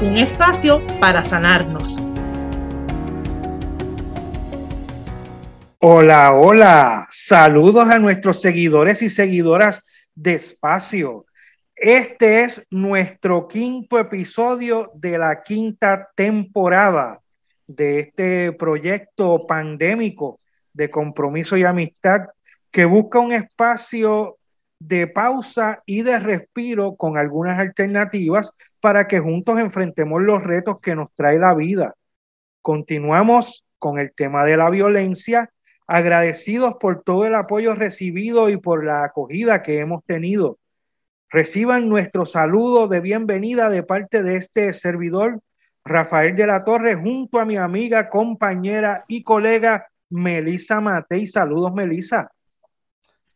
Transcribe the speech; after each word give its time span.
Un 0.00 0.16
espacio 0.16 0.80
para 1.00 1.24
sanarnos. 1.24 2.00
Hola, 5.80 6.34
hola. 6.34 7.08
Saludos 7.10 7.90
a 7.90 7.98
nuestros 7.98 8.40
seguidores 8.40 9.02
y 9.02 9.10
seguidoras 9.10 9.82
de 10.14 10.34
Espacio. 10.34 11.26
Este 11.74 12.42
es 12.42 12.64
nuestro 12.70 13.48
quinto 13.48 13.98
episodio 13.98 14.92
de 14.94 15.18
la 15.18 15.42
quinta 15.42 16.08
temporada 16.14 17.18
de 17.66 17.98
este 17.98 18.52
proyecto 18.52 19.48
pandémico 19.48 20.38
de 20.72 20.90
compromiso 20.90 21.56
y 21.56 21.64
amistad 21.64 22.20
que 22.70 22.84
busca 22.84 23.18
un 23.18 23.32
espacio 23.32 24.36
de 24.78 25.08
pausa 25.08 25.82
y 25.86 26.02
de 26.02 26.20
respiro 26.20 26.94
con 26.94 27.18
algunas 27.18 27.58
alternativas 27.58 28.52
para 28.80 29.06
que 29.06 29.18
juntos 29.18 29.58
enfrentemos 29.58 30.22
los 30.22 30.42
retos 30.42 30.80
que 30.80 30.94
nos 30.94 31.08
trae 31.14 31.38
la 31.38 31.54
vida. 31.54 31.94
Continuamos 32.62 33.64
con 33.78 33.98
el 33.98 34.12
tema 34.12 34.44
de 34.44 34.56
la 34.56 34.70
violencia 34.70 35.50
agradecidos 35.86 36.74
por 36.78 37.02
todo 37.02 37.24
el 37.24 37.34
apoyo 37.34 37.74
recibido 37.74 38.50
y 38.50 38.58
por 38.58 38.84
la 38.84 39.04
acogida 39.04 39.62
que 39.62 39.80
hemos 39.80 40.04
tenido. 40.04 40.58
Reciban 41.30 41.88
nuestro 41.88 42.26
saludo 42.26 42.88
de 42.88 43.00
bienvenida 43.00 43.70
de 43.70 43.82
parte 43.82 44.22
de 44.22 44.36
este 44.36 44.72
servidor, 44.72 45.40
Rafael 45.84 46.36
de 46.36 46.46
la 46.46 46.62
Torre, 46.62 46.94
junto 46.94 47.38
a 47.38 47.46
mi 47.46 47.56
amiga, 47.56 48.10
compañera 48.10 49.04
y 49.08 49.22
colega 49.22 49.88
Melisa 50.10 50.80
Matei. 50.80 51.26
Saludos, 51.26 51.72
Melisa. 51.72 52.30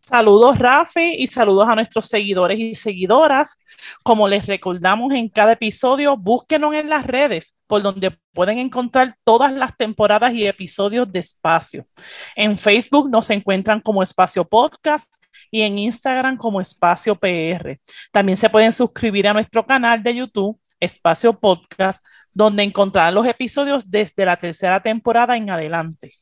Saludos, 0.05 0.58
Rafi, 0.58 1.14
y 1.19 1.28
saludos 1.28 1.69
a 1.69 1.77
nuestros 1.77 2.06
seguidores 2.06 2.58
y 2.58 2.75
seguidoras. 2.75 3.56
Como 4.03 4.27
les 4.27 4.47
recordamos 4.47 5.14
en 5.14 5.28
cada 5.28 5.53
episodio, 5.53 6.17
búsquenos 6.17 6.75
en 6.75 6.89
las 6.89 7.06
redes, 7.06 7.56
por 7.69 7.83
donde 7.83 8.19
pueden 8.33 8.59
encontrar 8.59 9.14
todas 9.22 9.53
las 9.53 9.77
temporadas 9.77 10.34
y 10.34 10.44
episodios 10.44 11.11
de 11.12 11.20
Espacio. 11.20 11.86
En 12.34 12.59
Facebook 12.59 13.11
nos 13.11 13.31
encuentran 13.31 13.81
como 13.81 14.03
Espacio 14.03 14.44
Podcast 14.44 15.12
y 15.53 15.62
en 15.62 15.78
Instagram 15.78 16.37
como 16.37 16.61
Espacio 16.61 17.14
PR. 17.14 17.81
También 18.11 18.37
se 18.37 18.50
pueden 18.50 18.72
suscribir 18.72 19.28
a 19.28 19.33
nuestro 19.33 19.64
canal 19.64 20.03
de 20.03 20.16
YouTube, 20.16 20.59
Espacio 20.81 21.39
Podcast, 21.39 22.05
donde 22.33 22.64
encontrarán 22.64 23.14
los 23.14 23.27
episodios 23.27 23.89
desde 23.89 24.27
la 24.27 24.37
tercera 24.37 24.81
temporada 24.81 25.37
en 25.37 25.48
adelante. 25.48 26.22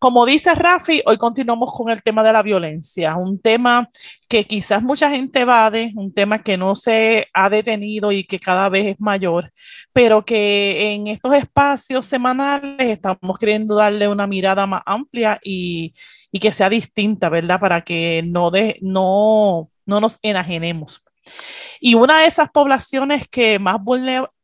Como 0.00 0.24
dice 0.24 0.54
Rafi, 0.54 1.02
hoy 1.04 1.18
continuamos 1.18 1.74
con 1.74 1.90
el 1.90 2.02
tema 2.02 2.22
de 2.22 2.32
la 2.32 2.42
violencia, 2.42 3.16
un 3.16 3.38
tema 3.38 3.90
que 4.30 4.46
quizás 4.46 4.82
mucha 4.82 5.10
gente 5.10 5.40
evade, 5.40 5.92
un 5.94 6.10
tema 6.14 6.42
que 6.42 6.56
no 6.56 6.74
se 6.74 7.28
ha 7.34 7.50
detenido 7.50 8.10
y 8.10 8.24
que 8.24 8.40
cada 8.40 8.70
vez 8.70 8.86
es 8.86 8.96
mayor, 8.98 9.52
pero 9.92 10.24
que 10.24 10.94
en 10.94 11.06
estos 11.08 11.34
espacios 11.34 12.06
semanales 12.06 12.80
estamos 12.80 13.38
queriendo 13.38 13.74
darle 13.74 14.08
una 14.08 14.26
mirada 14.26 14.66
más 14.66 14.80
amplia 14.86 15.38
y, 15.44 15.92
que 16.40 16.50
sea 16.50 16.70
distinta, 16.70 17.28
¿verdad? 17.28 17.60
Para 17.60 17.82
que 17.82 18.22
no, 18.26 18.50
no, 18.80 19.70
no 19.84 20.00
nos 20.00 20.18
enajenemos. 20.22 21.04
Y 21.78 21.94
una 21.94 22.20
de 22.20 22.26
esas 22.26 22.48
poblaciones 22.50 23.28
que 23.28 23.58
más 23.58 23.76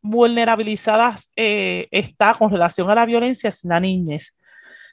vulnerabilizadas 0.02 1.30
eh, 1.34 1.88
está 1.90 2.34
con 2.34 2.50
relación 2.52 2.90
a 2.90 2.94
la 2.94 3.06
violencia 3.06 3.48
es 3.48 3.64
la 3.64 3.80
niñez 3.80 4.36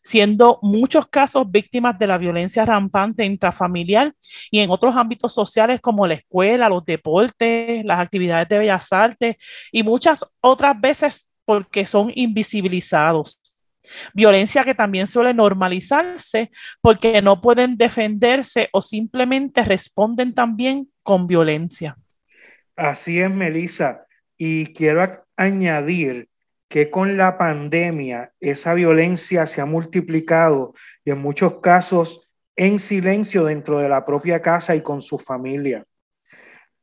siendo 0.04 0.60
muchos 0.62 1.08
casos 1.08 1.50
víctimas 1.50 1.98
de 1.98 2.08
la 2.08 2.18
violencia 2.18 2.66
rampante 2.66 3.26
intrafamiliar 3.26 4.14
y 4.52 4.60
en 4.60 4.70
otros 4.70 4.96
ámbitos 4.96 5.34
sociales 5.34 5.80
como 5.80 6.06
la 6.06 6.16
escuela, 6.16 6.70
los 6.70 6.86
deportes, 6.86 7.86
las 7.86 8.00
actividades 8.00 8.50
de 8.50 8.60
bellas 8.60 8.92
artes 8.92 9.38
y 9.72 9.82
muchas 9.84 10.26
otras 10.42 10.80
veces 10.80 11.30
porque 11.46 11.86
son 11.86 12.12
invisibilizados. 12.16 13.42
Violencia 14.14 14.64
que 14.64 14.76
también 14.76 15.08
suele 15.08 15.34
normalizarse 15.34 16.52
porque 16.82 17.22
no 17.22 17.42
pueden 17.42 17.78
defenderse 17.78 18.70
o 18.72 18.82
simplemente 18.82 19.64
responden 19.64 20.34
también 20.34 20.90
con 21.02 21.28
violencia. 21.28 21.98
Así 22.76 23.20
es, 23.20 23.30
Melissa. 23.30 24.06
Y 24.38 24.68
quiero 24.68 25.26
añadir 25.36 26.30
que 26.74 26.90
con 26.90 27.18
la 27.18 27.38
pandemia 27.38 28.34
esa 28.40 28.74
violencia 28.74 29.46
se 29.46 29.62
ha 29.62 29.66
multiplicado 29.66 30.74
y 31.06 31.12
en 31.12 31.22
muchos 31.22 31.60
casos 31.60 32.34
en 32.56 32.80
silencio 32.80 33.44
dentro 33.44 33.78
de 33.78 33.88
la 33.88 34.04
propia 34.04 34.42
casa 34.42 34.76
y 34.76 34.82
con 34.82 35.04
su 35.04 35.20
familia. 35.20 35.86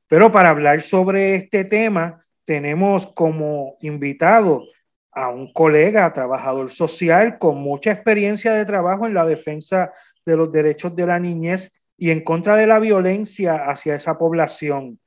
Pero 0.06 0.30
para 0.30 0.50
hablar 0.50 0.80
sobre 0.80 1.34
este 1.34 1.64
tema, 1.64 2.24
tenemos 2.44 3.04
como 3.04 3.78
invitado 3.80 4.62
a 5.10 5.28
un 5.28 5.52
colega, 5.52 6.12
trabajador 6.12 6.70
social 6.70 7.36
con 7.38 7.58
mucha 7.58 7.90
experiencia 7.90 8.54
de 8.54 8.66
trabajo 8.66 9.08
en 9.08 9.14
la 9.14 9.26
defensa 9.26 9.92
de 10.24 10.36
los 10.36 10.52
derechos 10.52 10.94
de 10.94 11.06
la 11.06 11.18
niñez 11.18 11.72
y 11.96 12.10
en 12.10 12.22
contra 12.22 12.54
de 12.54 12.68
la 12.68 12.78
violencia 12.78 13.68
hacia 13.68 13.96
esa 13.96 14.16
población 14.16 14.99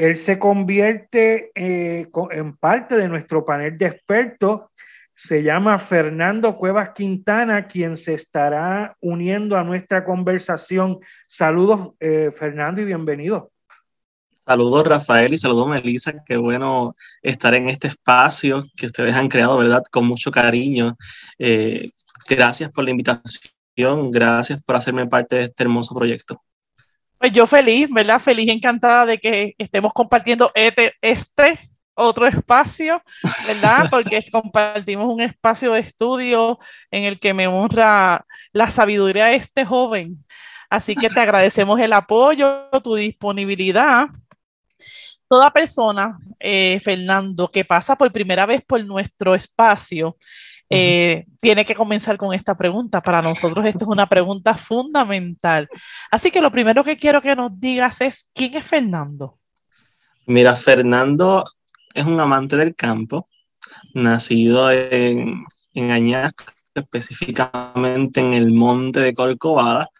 él 0.00 0.16
se 0.16 0.38
convierte 0.38 1.52
eh, 1.54 2.08
en 2.30 2.56
parte 2.56 2.96
de 2.96 3.06
nuestro 3.06 3.44
panel 3.44 3.76
de 3.76 3.84
expertos. 3.84 4.62
Se 5.12 5.42
llama 5.42 5.78
Fernando 5.78 6.56
Cuevas 6.56 6.92
Quintana, 6.94 7.66
quien 7.66 7.98
se 7.98 8.14
estará 8.14 8.96
uniendo 9.00 9.58
a 9.58 9.62
nuestra 9.62 10.02
conversación. 10.06 11.00
Saludos, 11.26 11.90
eh, 12.00 12.30
Fernando, 12.34 12.80
y 12.80 12.86
bienvenido. 12.86 13.52
Saludos, 14.46 14.86
Rafael, 14.86 15.34
y 15.34 15.36
saludos, 15.36 15.68
Melissa. 15.68 16.14
Qué 16.24 16.38
bueno 16.38 16.94
estar 17.20 17.52
en 17.54 17.68
este 17.68 17.88
espacio 17.88 18.64
que 18.74 18.86
ustedes 18.86 19.14
han 19.14 19.28
creado, 19.28 19.58
¿verdad? 19.58 19.82
Con 19.90 20.06
mucho 20.06 20.30
cariño. 20.30 20.96
Eh, 21.38 21.90
gracias 22.26 22.70
por 22.70 22.84
la 22.84 22.92
invitación, 22.92 24.10
gracias 24.10 24.62
por 24.62 24.76
hacerme 24.76 25.06
parte 25.06 25.36
de 25.36 25.42
este 25.42 25.62
hermoso 25.62 25.94
proyecto. 25.94 26.40
Pues 27.20 27.32
yo 27.32 27.46
feliz, 27.46 27.86
¿verdad? 27.90 28.18
Feliz 28.18 28.46
y 28.46 28.50
encantada 28.50 29.04
de 29.04 29.18
que 29.18 29.54
estemos 29.58 29.92
compartiendo 29.92 30.50
este, 30.54 30.94
este 31.02 31.70
otro 31.92 32.26
espacio, 32.26 33.02
¿verdad? 33.46 33.88
Porque 33.90 34.24
compartimos 34.32 35.06
un 35.12 35.20
espacio 35.20 35.74
de 35.74 35.80
estudio 35.80 36.58
en 36.90 37.04
el 37.04 37.20
que 37.20 37.34
me 37.34 37.46
honra 37.46 38.24
la 38.54 38.70
sabiduría 38.70 39.26
de 39.26 39.34
este 39.34 39.66
joven. 39.66 40.24
Así 40.70 40.94
que 40.94 41.10
te 41.10 41.20
agradecemos 41.20 41.78
el 41.78 41.92
apoyo, 41.92 42.70
tu 42.82 42.94
disponibilidad. 42.94 44.06
Toda 45.28 45.52
persona, 45.52 46.16
eh, 46.38 46.80
Fernando, 46.82 47.48
que 47.48 47.66
pasa 47.66 47.96
por 47.96 48.10
primera 48.12 48.46
vez 48.46 48.62
por 48.66 48.82
nuestro 48.82 49.34
espacio, 49.34 50.16
eh, 50.70 51.26
tiene 51.40 51.64
que 51.64 51.74
comenzar 51.74 52.16
con 52.16 52.32
esta 52.32 52.56
pregunta. 52.56 53.02
Para 53.02 53.20
nosotros 53.20 53.66
esto 53.66 53.84
es 53.84 53.90
una 53.90 54.08
pregunta 54.08 54.54
fundamental. 54.54 55.68
Así 56.10 56.30
que 56.30 56.40
lo 56.40 56.52
primero 56.52 56.84
que 56.84 56.96
quiero 56.96 57.20
que 57.20 57.34
nos 57.34 57.58
digas 57.58 58.00
es, 58.00 58.26
¿quién 58.32 58.54
es 58.54 58.64
Fernando? 58.64 59.38
Mira, 60.26 60.54
Fernando 60.54 61.44
es 61.92 62.06
un 62.06 62.20
amante 62.20 62.56
del 62.56 62.76
campo, 62.76 63.26
nacido 63.94 64.70
en, 64.70 65.44
en 65.74 65.90
Añasco, 65.90 66.44
específicamente 66.72 68.20
en 68.20 68.34
el 68.34 68.52
monte 68.52 69.00
de 69.00 69.12
Corcovada, 69.12 69.90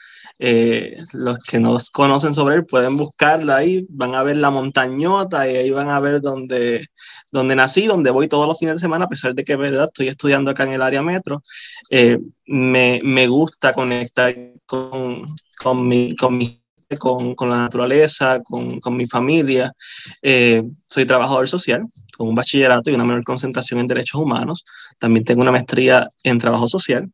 eh, 0.43 0.97
los 1.13 1.39
que 1.39 1.61
no 1.61 1.77
conocen 1.93 2.33
sobre 2.33 2.57
él 2.57 2.65
pueden 2.65 2.97
buscarlo 2.97 3.53
ahí, 3.53 3.87
van 3.91 4.15
a 4.15 4.23
ver 4.23 4.39
la 4.39 4.49
montañota 4.51 5.47
y 5.47 5.55
ahí 5.55 5.71
van 5.71 5.91
a 5.91 6.01
ver 6.01 6.23
donde, 6.23 6.87
donde 7.31 7.55
nací, 7.55 7.87
donde 7.87 8.11
voy 8.11 8.27
todos 8.27 8.49
los 8.49 8.59
fines 8.59 8.77
de 8.77 8.81
semana, 8.81 9.05
a 9.05 9.09
pesar 9.09 9.35
de 9.35 9.45
que 9.45 9.55
¿verdad? 9.57 9.85
estoy 9.85 10.09
estudiando 10.09 10.51
acá 10.51 10.65
en 10.65 10.73
el 10.73 10.83
área 10.83 11.03
metro. 11.03 11.43
Eh, 11.91 12.19
me, 12.47 13.01
me, 13.03 13.29
gusta 13.29 13.75
conectar 13.75 14.35
con, 14.65 15.27
con, 15.59 15.87
mi, 15.87 16.17
con 16.17 16.39
mi 16.39 16.63
con, 16.99 17.35
con, 17.35 17.51
la 17.51 17.59
naturaleza, 17.59 18.41
con, 18.43 18.97
mi 18.97 19.07
familia. 19.07 19.73
Eh, 20.23 20.63
soy 20.87 21.05
trabajador 21.05 21.49
social 21.49 21.87
con 22.17 22.29
un 22.29 22.35
bachillerato 22.35 22.91
y 22.91 22.95
una 22.95 23.05
menor 23.05 23.25
concentración 23.25 23.81
en 23.81 23.89
derechos 23.89 24.21
humanos. 24.21 24.65
También 24.99 25.25
tengo 25.25 25.43
una 25.43 25.53
maestría 25.53 26.09
en 26.25 26.39
trabajo 26.39 26.67
social 26.67 27.11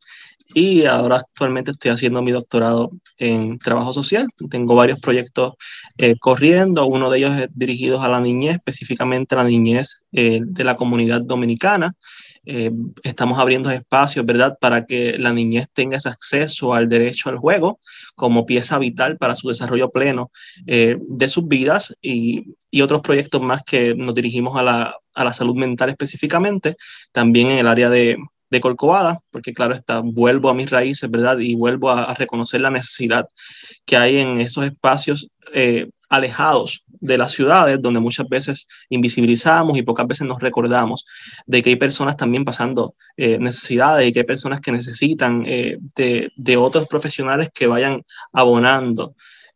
y 0.57 0.87
ahora 0.87 1.17
actualmente 1.17 1.69
estoy 1.69 1.91
haciendo 1.91 2.23
mi 2.23 2.31
doctorado 2.31 2.89
en 3.19 3.59
trabajo 3.59 3.93
social. 3.93 4.25
Tengo 4.49 4.73
varios 4.73 4.99
proyectos 4.99 5.53
eh, 5.99 6.15
corriendo, 6.19 6.87
uno 6.87 7.11
de 7.11 7.19
ellos 7.19 7.37
es 7.37 7.49
dirigido 7.53 8.01
a 8.01 8.07
la 8.07 8.19
niñez, 8.21 8.55
específicamente 8.55 9.35
a 9.35 9.43
la 9.43 9.43
niñez 9.43 10.05
eh, 10.13 10.39
de 10.43 10.63
la 10.63 10.75
comunidad 10.75 11.21
dominicana. 11.21 11.93
Eh, 12.43 12.71
estamos 13.03 13.37
abriendo 13.37 13.69
espacios, 13.69 14.25
¿verdad?, 14.25 14.57
para 14.59 14.87
que 14.87 15.19
la 15.19 15.31
niñez 15.31 15.67
tenga 15.71 15.97
ese 15.97 16.09
acceso 16.09 16.73
al 16.73 16.89
derecho 16.89 17.29
al 17.29 17.37
juego 17.37 17.79
como 18.15 18.47
pieza 18.47 18.79
vital 18.79 19.17
para 19.17 19.35
su 19.35 19.49
desarrollo 19.49 19.91
pleno 19.91 20.31
de 20.65 21.29
sus 21.29 21.47
vidas 21.47 21.93
y, 22.01 22.55
y, 22.71 22.81
otros 22.81 23.01
proyectos 23.01 23.43
más 23.43 23.63
que 23.63 23.93
nos 23.93 24.15
dirigimos 24.15 24.57
a 24.57 24.63
la, 24.63 24.95
a 25.13 25.23
la 25.23 25.33
salud 25.33 25.55
mental 25.55 25.89
específicamente, 25.89 26.77
también 27.11 27.51
en 27.51 27.59
el 27.59 27.67
área 27.67 27.91
de, 27.91 28.17
de 28.49 28.59
Corcovada, 28.59 29.19
porque 29.31 29.53
claro 29.53 29.73
está, 29.73 29.99
vuelvo 29.99 30.49
a 30.49 30.53
mis 30.53 30.69
raíces, 30.69 31.09
¿verdad? 31.09 31.37
Y 31.39 31.55
vuelvo 31.55 31.89
a, 31.91 32.13
reconocer 32.13 32.61
la 32.61 32.71
necesidad 32.71 33.27
que 33.85 33.97
hay 33.97 34.17
en 34.17 34.39
esos 34.39 34.65
espacios 34.65 35.29
eh, 35.53 35.89
alejados 36.09 36.83
de 36.87 37.17
las 37.17 37.31
ciudades, 37.31 37.81
donde 37.81 37.99
muchas 37.99 38.27
veces 38.27 38.67
invisibilizamos 38.89 39.77
y 39.77 39.83
pocas 39.83 40.07
veces 40.07 40.27
nos 40.27 40.41
recordamos 40.41 41.05
de 41.45 41.61
que 41.61 41.71
hay 41.71 41.75
personas 41.75 42.17
también 42.17 42.45
pasando 42.45 42.95
eh, 43.17 43.37
necesidades 43.39 44.07
y 44.07 44.13
que 44.13 44.19
hay 44.19 44.25
personas 44.25 44.61
que 44.61 44.71
necesitan 44.71 45.43
eh, 45.45 45.77
de, 45.95 46.31
de 46.35 46.57
otros 46.57 46.87
profesionales 46.87 47.49
que 47.53 47.67
vayan 47.67 48.03
abonando 48.31 49.15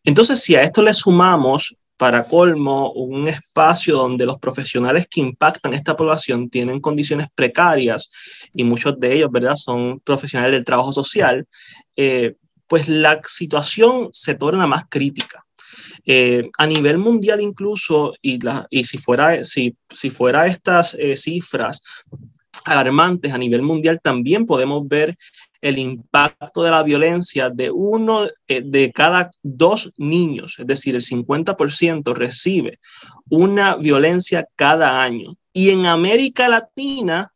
Entonces, 0.04 0.42
si 0.42 0.56
a 0.56 0.64
esto 0.64 0.82
le 0.82 0.96
sumamos 0.96 1.76
para 1.98 2.24
colmo, 2.24 2.92
un 2.94 3.28
espacio 3.28 3.96
donde 3.96 4.26
los 4.26 4.40
profesionales 4.40 5.08
que 5.08 5.22
impactan 5.22 5.76
esta 5.76 5.96
población 5.96 6.50
tienen 6.50 6.80
condiciones 6.80 7.28
precarias 7.36 8.10
y 8.56 8.64
muchos 8.64 9.00
de 9.00 9.18
ellos, 9.18 9.30
¿verdad?, 9.32 9.56
son 9.56 10.00
profesionales 10.00 10.54
del 10.54 10.66
trabajo 10.66 10.92
social, 10.92 11.46
eh, 11.96 12.34
pues 12.68 12.90
la 12.90 13.22
situación 13.26 14.10
se 14.14 14.36
torna 14.36 14.68
más 14.68 14.84
crítica. 14.90 15.46
Eh, 16.06 16.50
a 16.58 16.68
nivel 16.68 16.98
mundial 16.98 17.42
incluso, 17.42 18.14
y, 18.22 18.40
la, 18.40 18.68
y 18.70 18.86
si, 18.86 18.98
fuera, 18.98 19.44
si, 19.44 19.76
si 19.90 20.10
fuera 20.10 20.48
estas 20.48 20.94
eh, 20.96 21.18
cifras 21.18 21.82
alarmantes 22.66 23.34
a 23.34 23.38
nivel 23.38 23.62
mundial, 23.62 24.00
también 24.02 24.46
podemos 24.46 24.88
ver 24.88 25.18
el 25.62 25.80
impacto 25.80 26.64
de 26.64 26.72
la 26.72 26.84
violencia 26.84 27.50
de 27.50 27.72
uno 27.72 28.28
eh, 28.48 28.62
de 28.64 28.92
cada 28.92 29.32
dos 29.42 29.92
niños, 29.98 30.60
es 30.60 30.68
decir, 30.68 30.96
el 30.96 31.02
50% 31.02 32.14
recibe 32.14 32.80
una 33.30 33.76
violencia 33.76 34.48
cada 34.56 35.02
año. 35.02 35.36
Y 35.54 35.72
en 35.72 35.88
América 35.88 36.48
Latina 36.48 37.34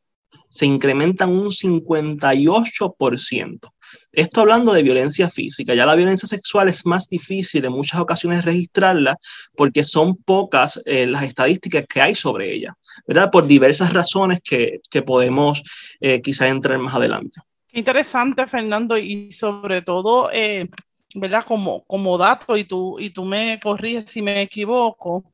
se 0.49 0.65
incrementan 0.65 1.29
un 1.29 1.47
58%. 1.47 3.71
Esto 4.11 4.41
hablando 4.41 4.73
de 4.73 4.83
violencia 4.83 5.29
física, 5.29 5.73
ya 5.73 5.85
la 5.85 5.95
violencia 5.95 6.27
sexual 6.27 6.67
es 6.67 6.85
más 6.85 7.07
difícil 7.07 7.65
en 7.65 7.71
muchas 7.71 7.99
ocasiones 7.99 8.43
registrarla 8.43 9.15
porque 9.55 9.83
son 9.83 10.15
pocas 10.17 10.81
eh, 10.85 11.07
las 11.07 11.23
estadísticas 11.23 11.85
que 11.87 12.01
hay 12.01 12.15
sobre 12.15 12.53
ella, 12.53 12.75
¿verdad? 13.07 13.31
Por 13.31 13.47
diversas 13.47 13.93
razones 13.93 14.41
que, 14.41 14.81
que 14.89 15.01
podemos 15.01 15.63
eh, 15.99 16.21
quizás 16.21 16.49
entrar 16.49 16.77
más 16.79 16.95
adelante. 16.95 17.39
interesante, 17.73 18.45
Fernando, 18.47 18.97
y 18.97 19.31
sobre 19.31 19.81
todo, 19.81 20.29
eh, 20.31 20.69
¿verdad? 21.15 21.45
Como, 21.45 21.83
como 21.85 22.17
dato, 22.17 22.57
y 22.57 22.65
tú, 22.65 22.99
y 22.99 23.11
tú 23.11 23.23
me 23.25 23.59
corriges 23.61 24.11
si 24.11 24.21
me 24.21 24.41
equivoco, 24.41 25.30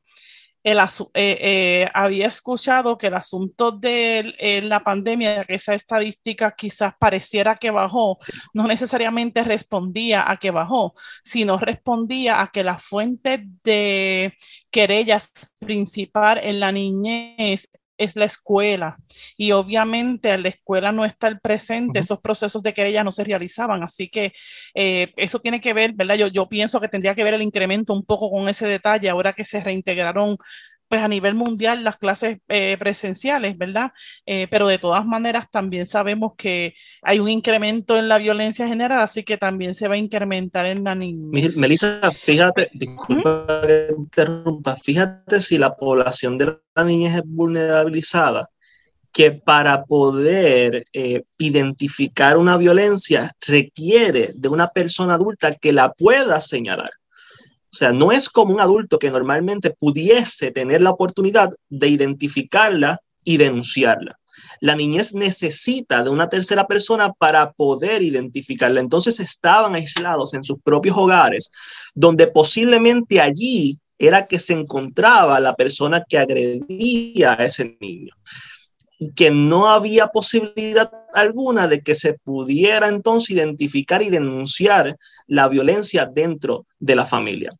el, 0.70 0.78
eh, 0.78 0.84
eh, 1.14 1.90
había 1.94 2.26
escuchado 2.26 2.98
que 2.98 3.06
el 3.06 3.14
asunto 3.14 3.72
de 3.72 4.34
eh, 4.38 4.60
la 4.62 4.80
pandemia, 4.84 5.44
que 5.44 5.54
esa 5.54 5.74
estadística 5.74 6.54
quizás 6.54 6.92
pareciera 6.98 7.56
que 7.56 7.70
bajó, 7.70 8.18
no 8.52 8.66
necesariamente 8.66 9.42
respondía 9.44 10.30
a 10.30 10.36
que 10.36 10.50
bajó, 10.50 10.94
sino 11.24 11.58
respondía 11.58 12.42
a 12.42 12.48
que 12.48 12.64
la 12.64 12.78
fuente 12.78 13.44
de 13.64 14.34
querellas 14.70 15.32
principal 15.58 16.38
en 16.42 16.60
la 16.60 16.70
niñez 16.70 17.68
es 17.98 18.16
la 18.16 18.24
escuela. 18.24 18.96
Y 19.36 19.52
obviamente 19.52 20.30
en 20.30 20.44
la 20.44 20.48
escuela 20.48 20.92
no 20.92 21.04
está 21.04 21.28
el 21.28 21.40
presente, 21.40 21.98
esos 22.00 22.20
procesos 22.20 22.62
de 22.62 22.72
querella 22.72 23.04
no 23.04 23.12
se 23.12 23.24
realizaban. 23.24 23.82
Así 23.82 24.08
que 24.08 24.32
eh, 24.74 25.12
eso 25.16 25.38
tiene 25.40 25.60
que 25.60 25.74
ver, 25.74 25.92
¿verdad? 25.94 26.14
Yo, 26.14 26.28
yo 26.28 26.48
pienso 26.48 26.80
que 26.80 26.88
tendría 26.88 27.14
que 27.14 27.24
ver 27.24 27.34
el 27.34 27.42
incremento 27.42 27.92
un 27.92 28.04
poco 28.04 28.30
con 28.30 28.48
ese 28.48 28.66
detalle 28.66 29.10
ahora 29.10 29.32
que 29.32 29.44
se 29.44 29.60
reintegraron 29.60 30.38
pues 30.88 31.02
a 31.02 31.08
nivel 31.08 31.34
mundial 31.34 31.84
las 31.84 31.98
clases 31.98 32.38
eh, 32.48 32.76
presenciales, 32.78 33.56
¿verdad? 33.58 33.92
Eh, 34.26 34.48
pero 34.50 34.66
de 34.66 34.78
todas 34.78 35.04
maneras 35.06 35.46
también 35.50 35.86
sabemos 35.86 36.32
que 36.36 36.74
hay 37.02 37.18
un 37.18 37.28
incremento 37.28 37.96
en 37.96 38.08
la 38.08 38.18
violencia 38.18 38.66
general, 38.66 39.00
así 39.00 39.22
que 39.22 39.36
también 39.36 39.74
se 39.74 39.86
va 39.86 39.94
a 39.94 39.98
incrementar 39.98 40.66
en 40.66 40.84
la 40.84 40.94
niñez. 40.94 41.56
Melissa, 41.56 42.10
fíjate, 42.12 42.70
disculpa 42.72 43.62
que 43.66 43.88
interrumpa, 43.96 44.76
fíjate 44.76 45.40
si 45.40 45.58
la 45.58 45.76
población 45.76 46.38
de 46.38 46.58
la 46.74 46.84
niñez 46.84 47.16
es 47.16 47.22
vulnerabilizada, 47.26 48.48
que 49.12 49.32
para 49.32 49.84
poder 49.84 50.84
eh, 50.92 51.22
identificar 51.38 52.38
una 52.38 52.56
violencia 52.56 53.34
requiere 53.46 54.32
de 54.34 54.48
una 54.48 54.68
persona 54.68 55.14
adulta 55.14 55.54
que 55.54 55.72
la 55.72 55.92
pueda 55.92 56.40
señalar. 56.40 56.90
O 57.72 57.76
sea, 57.76 57.92
no 57.92 58.12
es 58.12 58.28
como 58.28 58.54
un 58.54 58.60
adulto 58.60 58.98
que 58.98 59.10
normalmente 59.10 59.70
pudiese 59.70 60.50
tener 60.50 60.80
la 60.80 60.90
oportunidad 60.90 61.50
de 61.68 61.88
identificarla 61.88 63.00
y 63.24 63.36
denunciarla. 63.36 64.18
La 64.60 64.74
niñez 64.74 65.14
necesita 65.14 66.02
de 66.02 66.10
una 66.10 66.28
tercera 66.28 66.66
persona 66.66 67.12
para 67.12 67.52
poder 67.52 68.02
identificarla. 68.02 68.80
Entonces 68.80 69.20
estaban 69.20 69.74
aislados 69.74 70.34
en 70.34 70.42
sus 70.42 70.60
propios 70.62 70.96
hogares, 70.96 71.50
donde 71.94 72.26
posiblemente 72.26 73.20
allí 73.20 73.78
era 73.98 74.26
que 74.26 74.38
se 74.38 74.54
encontraba 74.54 75.40
la 75.40 75.54
persona 75.54 76.02
que 76.08 76.18
agredía 76.18 77.34
a 77.34 77.44
ese 77.44 77.76
niño 77.80 78.14
que 79.14 79.30
no 79.30 79.68
había 79.68 80.08
posibilidad 80.08 80.90
alguna 81.14 81.68
de 81.68 81.80
que 81.82 81.94
se 81.94 82.14
pudiera 82.14 82.88
entonces 82.88 83.30
identificar 83.30 84.02
y 84.02 84.10
denunciar 84.10 84.96
la 85.26 85.48
violencia 85.48 86.06
dentro 86.06 86.66
de 86.80 86.96
la 86.96 87.04
familia. 87.04 87.52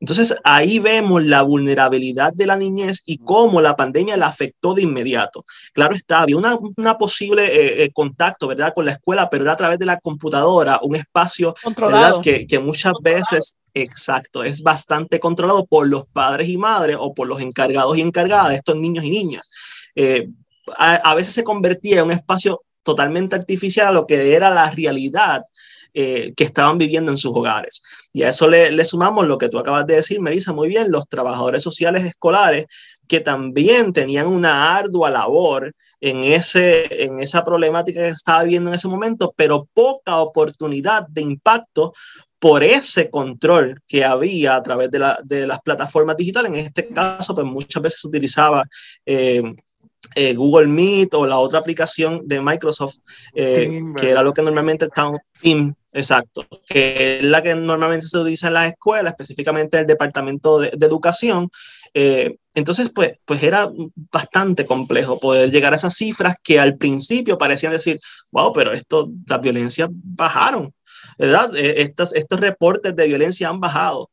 Entonces 0.00 0.36
ahí 0.42 0.78
vemos 0.78 1.22
la 1.24 1.42
vulnerabilidad 1.42 2.32
de 2.32 2.46
la 2.46 2.56
niñez 2.56 3.02
y 3.06 3.18
cómo 3.18 3.60
la 3.60 3.76
pandemia 3.76 4.16
la 4.16 4.26
afectó 4.26 4.74
de 4.74 4.82
inmediato. 4.82 5.44
Claro 5.72 5.94
está, 5.94 6.22
había 6.22 6.36
una, 6.36 6.56
una 6.76 6.98
posible 6.98 7.44
eh, 7.44 7.84
eh, 7.84 7.90
contacto, 7.92 8.48
¿verdad?, 8.48 8.72
con 8.74 8.84
la 8.84 8.92
escuela, 8.92 9.30
pero 9.30 9.44
era 9.44 9.52
a 9.52 9.56
través 9.56 9.78
de 9.78 9.86
la 9.86 9.98
computadora, 10.00 10.80
un 10.82 10.96
espacio, 10.96 11.54
¿verdad?, 11.76 12.20
que, 12.22 12.46
que 12.46 12.58
muchas 12.58 12.94
veces 13.02 13.54
Exacto, 13.72 14.42
es 14.42 14.62
bastante 14.62 15.20
controlado 15.20 15.64
por 15.64 15.86
los 15.86 16.04
padres 16.06 16.48
y 16.48 16.56
madres 16.56 16.96
o 16.98 17.14
por 17.14 17.28
los 17.28 17.40
encargados 17.40 17.96
y 17.96 18.00
encargadas 18.00 18.48
de 18.48 18.56
estos 18.56 18.76
niños 18.76 19.04
y 19.04 19.10
niñas. 19.10 19.48
Eh, 19.94 20.28
a, 20.76 21.14
veces 21.14 21.34
se 21.34 21.44
convertía 21.44 21.98
en 21.98 22.06
un 22.06 22.12
espacio 22.12 22.62
totalmente 22.82 23.36
artificial 23.36 23.88
a 23.88 23.92
lo 23.92 24.06
que 24.06 24.34
era 24.34 24.50
la 24.50 24.70
realidad 24.70 25.44
eh, 25.92 26.32
que 26.36 26.44
estaban 26.44 26.78
viviendo 26.78 27.10
en 27.10 27.18
sus 27.18 27.34
hogares. 27.34 27.82
Y 28.12 28.22
a 28.22 28.28
eso 28.28 28.48
le, 28.48 28.70
le, 28.70 28.84
sumamos 28.84 29.26
lo 29.26 29.38
que 29.38 29.48
tú 29.48 29.58
acabas 29.58 29.86
de 29.86 29.96
decir, 29.96 30.20
Melissa, 30.20 30.52
muy 30.52 30.68
bien, 30.68 30.90
los 30.90 31.08
trabajadores 31.08 31.62
sociales 31.62 32.04
escolares 32.04 32.66
que 33.10 33.20
también 33.20 33.92
tenían 33.92 34.28
una 34.28 34.76
ardua 34.76 35.10
labor 35.10 35.74
en, 36.00 36.22
ese, 36.22 37.04
en 37.04 37.20
esa 37.20 37.44
problemática 37.44 38.02
que 38.02 38.08
estaba 38.08 38.44
viviendo 38.44 38.70
en 38.70 38.76
ese 38.76 38.86
momento, 38.86 39.34
pero 39.36 39.68
poca 39.74 40.18
oportunidad 40.18 41.08
de 41.08 41.22
impacto 41.22 41.92
por 42.38 42.62
ese 42.62 43.10
control 43.10 43.82
que 43.86 44.04
había 44.04 44.54
a 44.54 44.62
través 44.62 44.92
de, 44.92 45.00
la, 45.00 45.18
de 45.24 45.46
las 45.46 45.60
plataformas 45.60 46.16
digitales. 46.16 46.52
En 46.52 46.58
este 46.58 46.86
caso, 46.88 47.34
pues 47.34 47.46
muchas 47.46 47.82
veces 47.82 48.00
se 48.00 48.08
utilizaba 48.08 48.62
eh, 49.04 49.42
eh, 50.14 50.34
Google 50.34 50.68
Meet 50.68 51.14
o 51.14 51.26
la 51.26 51.38
otra 51.38 51.58
aplicación 51.58 52.22
de 52.26 52.40
Microsoft, 52.40 52.98
eh, 53.34 53.82
que 53.98 54.10
era 54.10 54.22
lo 54.22 54.32
que 54.32 54.42
normalmente 54.42 54.86
está 54.86 55.10
Team, 55.40 55.74
exacto, 55.92 56.46
que 56.66 57.18
es 57.18 57.24
la 57.24 57.42
que 57.42 57.54
normalmente 57.54 58.06
se 58.06 58.18
utiliza 58.18 58.48
en 58.48 58.54
las 58.54 58.72
escuelas, 58.72 59.12
específicamente 59.12 59.76
en 59.76 59.82
el 59.82 59.86
departamento 59.86 60.58
de, 60.58 60.70
de 60.76 60.86
educación. 60.86 61.48
entonces, 61.92 62.90
pues, 62.94 63.12
pues 63.24 63.42
era 63.42 63.68
bastante 64.12 64.64
complejo 64.64 65.18
poder 65.18 65.50
llegar 65.50 65.72
a 65.72 65.76
esas 65.76 65.94
cifras 65.94 66.36
que 66.42 66.60
al 66.60 66.76
principio 66.76 67.38
parecían 67.38 67.72
decir, 67.72 67.98
wow, 68.32 68.52
pero 68.52 68.72
esto, 68.72 69.08
las 69.26 69.40
violencias 69.40 69.88
bajaron. 69.92 70.72
¿verdad? 71.18 71.54
Eh, 71.56 71.82
estos, 71.82 72.14
estos 72.14 72.40
reportes 72.40 72.94
de 72.96 73.06
violencia 73.06 73.48
han 73.48 73.60
bajado. 73.60 74.10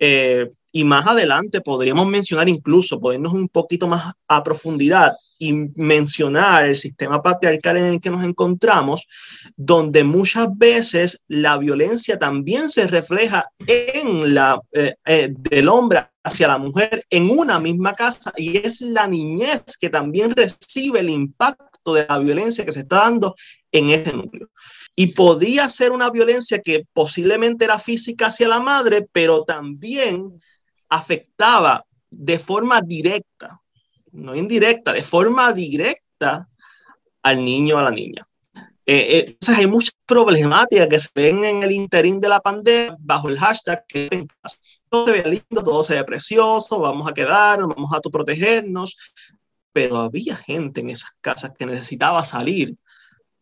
Eh, 0.00 0.50
y 0.72 0.84
más 0.84 1.06
adelante 1.06 1.60
podríamos 1.60 2.06
mencionar 2.06 2.48
incluso, 2.48 3.00
ponernos 3.00 3.32
un 3.32 3.48
poquito 3.48 3.86
más 3.88 4.12
a 4.28 4.42
profundidad 4.42 5.12
y 5.38 5.52
mencionar 5.76 6.68
el 6.68 6.76
sistema 6.76 7.22
patriarcal 7.22 7.76
en 7.76 7.84
el 7.84 8.00
que 8.00 8.10
nos 8.10 8.24
encontramos, 8.24 9.06
donde 9.56 10.04
muchas 10.04 10.48
veces 10.56 11.24
la 11.28 11.56
violencia 11.56 12.18
también 12.18 12.68
se 12.68 12.86
refleja 12.86 13.50
en 13.66 14.34
la 14.34 14.60
eh, 14.72 15.28
del 15.30 15.68
hombre 15.68 16.06
hacia 16.24 16.48
la 16.48 16.58
mujer 16.58 17.04
en 17.10 17.30
una 17.30 17.58
misma 17.58 17.94
casa 17.94 18.32
y 18.36 18.58
es 18.58 18.80
la 18.80 19.06
niñez 19.06 19.76
que 19.80 19.88
también 19.88 20.34
recibe 20.34 21.00
el 21.00 21.10
impacto 21.10 21.94
de 21.94 22.06
la 22.08 22.18
violencia 22.18 22.64
que 22.64 22.72
se 22.72 22.80
está 22.80 22.96
dando 22.96 23.34
en 23.72 23.90
ese 23.90 24.12
núcleo. 24.12 24.50
Y 24.94 25.08
podía 25.08 25.68
ser 25.68 25.92
una 25.92 26.10
violencia 26.10 26.60
que 26.60 26.84
posiblemente 26.92 27.64
era 27.64 27.78
física 27.78 28.26
hacia 28.26 28.48
la 28.48 28.60
madre, 28.60 29.06
pero 29.12 29.44
también 29.44 30.40
afectaba 30.88 31.84
de 32.10 32.38
forma 32.38 32.80
directa, 32.80 33.60
no 34.18 34.34
indirecta, 34.34 34.92
de 34.92 35.02
forma 35.02 35.52
directa 35.52 36.48
al 37.22 37.44
niño 37.44 37.76
o 37.76 37.78
a 37.78 37.84
la 37.84 37.90
niña. 37.90 38.22
Eh, 38.86 39.18
eh, 39.18 39.24
entonces 39.26 39.58
hay 39.58 39.66
muchas 39.66 39.92
problemáticas 40.06 40.88
que 40.88 40.98
se 40.98 41.10
ven 41.14 41.44
en 41.44 41.62
el 41.62 41.72
interín 41.72 42.20
de 42.20 42.28
la 42.30 42.40
pandemia 42.40 42.96
bajo 42.98 43.28
el 43.28 43.38
hashtag 43.38 43.84
que 43.86 44.26
todo 44.88 45.06
se 45.06 45.12
ve 45.12 45.30
lindo, 45.30 45.62
todo 45.62 45.82
se 45.82 45.94
ve 45.94 46.04
precioso, 46.04 46.80
vamos 46.80 47.06
a 47.06 47.12
quedar, 47.12 47.60
vamos 47.60 47.92
a 47.92 48.00
protegernos, 48.00 48.96
pero 49.72 49.98
había 49.98 50.36
gente 50.36 50.80
en 50.80 50.88
esas 50.88 51.10
casas 51.20 51.52
que 51.58 51.66
necesitaba 51.66 52.24
salir 52.24 52.76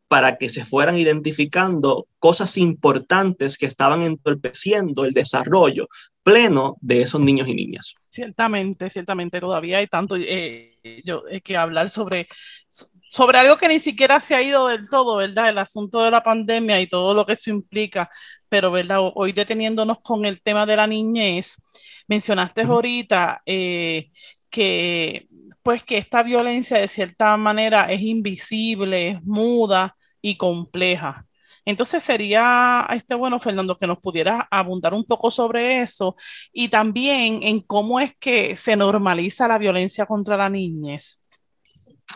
para 0.09 0.37
que 0.37 0.49
se 0.49 0.64
fueran 0.64 0.99
identificando 0.99 2.06
cosas 2.18 2.59
importantes 2.59 3.56
que 3.56 3.66
estaban 3.66 4.02
entorpeciendo 4.02 5.04
el 5.04 5.14
desarrollo 5.14 5.88
pleno 6.26 6.76
de 6.80 7.02
esos 7.02 7.21
niños 7.21 7.47
y 7.47 7.54
niñas. 7.54 7.95
Ciertamente, 8.09 8.90
ciertamente, 8.90 9.38
todavía 9.38 9.78
hay 9.78 9.87
tanto 9.87 10.16
eh, 10.18 11.02
yo, 11.04 11.23
eh, 11.30 11.40
que 11.40 11.56
hablar 11.56 11.88
sobre, 11.88 12.26
sobre 12.68 13.38
algo 13.38 13.56
que 13.56 13.68
ni 13.68 13.78
siquiera 13.78 14.18
se 14.18 14.35
ha 14.35 14.42
ido 14.42 14.66
del 14.66 14.90
todo, 14.90 15.18
¿verdad? 15.18 15.50
El 15.50 15.59
asunto 15.59 16.02
de 16.02 16.11
la 16.11 16.25
pandemia 16.25 16.80
y 16.80 16.88
todo 16.88 17.14
lo 17.14 17.25
que 17.25 17.35
eso 17.35 17.50
implica, 17.50 18.11
pero, 18.49 18.73
¿verdad? 18.73 18.99
Hoy 19.14 19.30
deteniéndonos 19.30 20.00
con 20.02 20.26
el 20.26 20.42
tema 20.42 20.66
de 20.66 20.75
la 20.75 20.88
niñez, 20.88 21.62
mencionaste 22.09 22.62
ahorita 22.62 23.42
eh, 23.47 24.11
que 24.50 25.28
pues 25.62 25.85
que 25.85 25.99
esta 25.99 26.25
violencia 26.25 26.78
de 26.78 26.88
cierta 26.88 27.37
manera 27.37 27.92
es 27.92 28.00
invisible, 28.00 29.11
es 29.11 29.23
muda 29.23 29.97
y 30.21 30.37
compleja. 30.37 31.25
Entonces 31.66 32.02
sería, 32.02 32.87
este, 32.90 33.14
bueno, 33.14 33.38
Fernando, 33.40 33.76
que 33.76 33.87
nos 33.87 33.99
pudiera 33.99 34.49
abundar 34.50 34.94
un 34.94 35.04
poco 35.04 35.30
sobre 35.30 35.82
eso 35.82 36.16
y 36.52 36.68
también 36.68 37.40
en 37.42 37.61
cómo 37.61 38.00
es 38.00 38.16
que 38.18 38.56
se 38.56 38.76
normaliza 38.76 39.49
la 39.49 39.58
violencia 39.58 40.06
contra 40.06 40.37
la 40.37 40.49
niñez. 40.49 41.20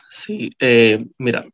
Sí, 0.08 0.50
eh, 0.58 0.98
mira, 1.18 1.44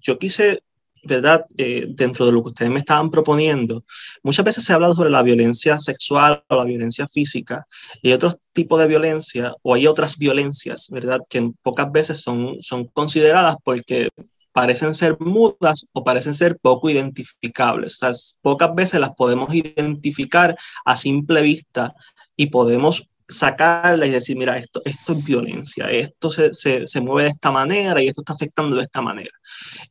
yo 0.00 0.18
quise 0.18 0.62
¿verdad? 1.04 1.44
Eh, 1.56 1.86
dentro 1.88 2.24
de 2.26 2.32
lo 2.32 2.42
que 2.42 2.50
ustedes 2.50 2.70
me 2.70 2.78
estaban 2.78 3.10
proponiendo, 3.10 3.84
muchas 4.22 4.44
veces 4.44 4.64
se 4.64 4.72
habla 4.72 4.92
sobre 4.92 5.10
la 5.10 5.22
violencia 5.22 5.78
sexual 5.78 6.44
o 6.48 6.56
la 6.56 6.64
violencia 6.64 7.06
física 7.08 7.66
y 8.00 8.12
otros 8.12 8.38
tipos 8.52 8.78
de 8.78 8.86
violencia 8.86 9.52
o 9.62 9.74
hay 9.74 9.86
otras 9.86 10.16
violencias, 10.16 10.88
¿verdad? 10.90 11.20
Que 11.28 11.50
pocas 11.62 11.90
veces 11.90 12.20
son, 12.20 12.62
son 12.62 12.86
consideradas 12.86 13.56
porque 13.64 14.10
parecen 14.52 14.94
ser 14.94 15.16
mudas 15.18 15.86
o 15.92 16.04
parecen 16.04 16.34
ser 16.34 16.58
poco 16.58 16.90
identificables. 16.90 17.94
O 17.94 17.96
sea, 17.96 18.12
pocas 18.40 18.74
veces 18.74 19.00
las 19.00 19.14
podemos 19.14 19.52
identificar 19.54 20.56
a 20.84 20.96
simple 20.96 21.42
vista 21.42 21.94
y 22.36 22.46
podemos 22.46 23.08
sacarla 23.32 24.06
y 24.06 24.10
decir, 24.10 24.36
mira, 24.36 24.58
esto, 24.58 24.82
esto 24.84 25.12
es 25.14 25.24
violencia, 25.24 25.90
esto 25.90 26.30
se, 26.30 26.52
se, 26.52 26.86
se, 26.86 27.00
mueve 27.00 27.24
de 27.24 27.28
esta 27.30 27.50
manera 27.50 28.02
y 28.02 28.08
esto 28.08 28.20
está 28.20 28.34
afectando 28.34 28.76
de 28.76 28.82
esta 28.82 29.00
manera. 29.00 29.30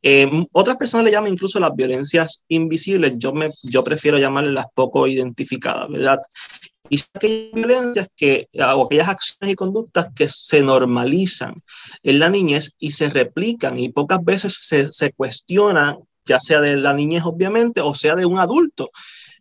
Eh, 0.02 0.30
otras 0.52 0.76
personas 0.76 1.04
le 1.04 1.10
llaman 1.10 1.32
incluso 1.32 1.58
las 1.60 1.74
violencias 1.74 2.44
invisibles, 2.48 3.14
yo, 3.16 3.32
me, 3.32 3.50
yo 3.62 3.82
prefiero 3.84 4.18
llamarle 4.18 4.52
las 4.52 4.66
poco 4.74 5.06
identificadas, 5.06 5.88
¿verdad? 5.90 6.20
Y 6.92 6.98
son 6.98 7.08
aquellas 7.14 7.52
violencias 7.54 8.08
que, 8.14 8.50
o 8.54 8.84
aquellas 8.84 9.08
acciones 9.08 9.54
y 9.54 9.56
conductas 9.56 10.08
que 10.14 10.28
se 10.28 10.60
normalizan 10.60 11.54
en 12.02 12.18
la 12.18 12.28
niñez 12.28 12.74
y 12.78 12.90
se 12.90 13.08
replican 13.08 13.78
y 13.78 13.88
pocas 13.88 14.22
veces 14.22 14.58
se, 14.68 14.92
se 14.92 15.10
cuestionan, 15.14 15.96
ya 16.26 16.38
sea 16.38 16.60
de 16.60 16.76
la 16.76 16.92
niñez 16.92 17.22
obviamente 17.24 17.80
o 17.80 17.94
sea 17.94 18.14
de 18.14 18.26
un 18.26 18.38
adulto. 18.38 18.90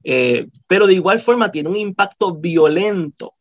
Eh, 0.02 0.48
pero 0.66 0.88
de 0.88 0.94
igual 0.94 1.20
forma 1.20 1.52
tiene 1.52 1.68
un 1.68 1.76
impacto 1.76 2.34
violento 2.36 3.34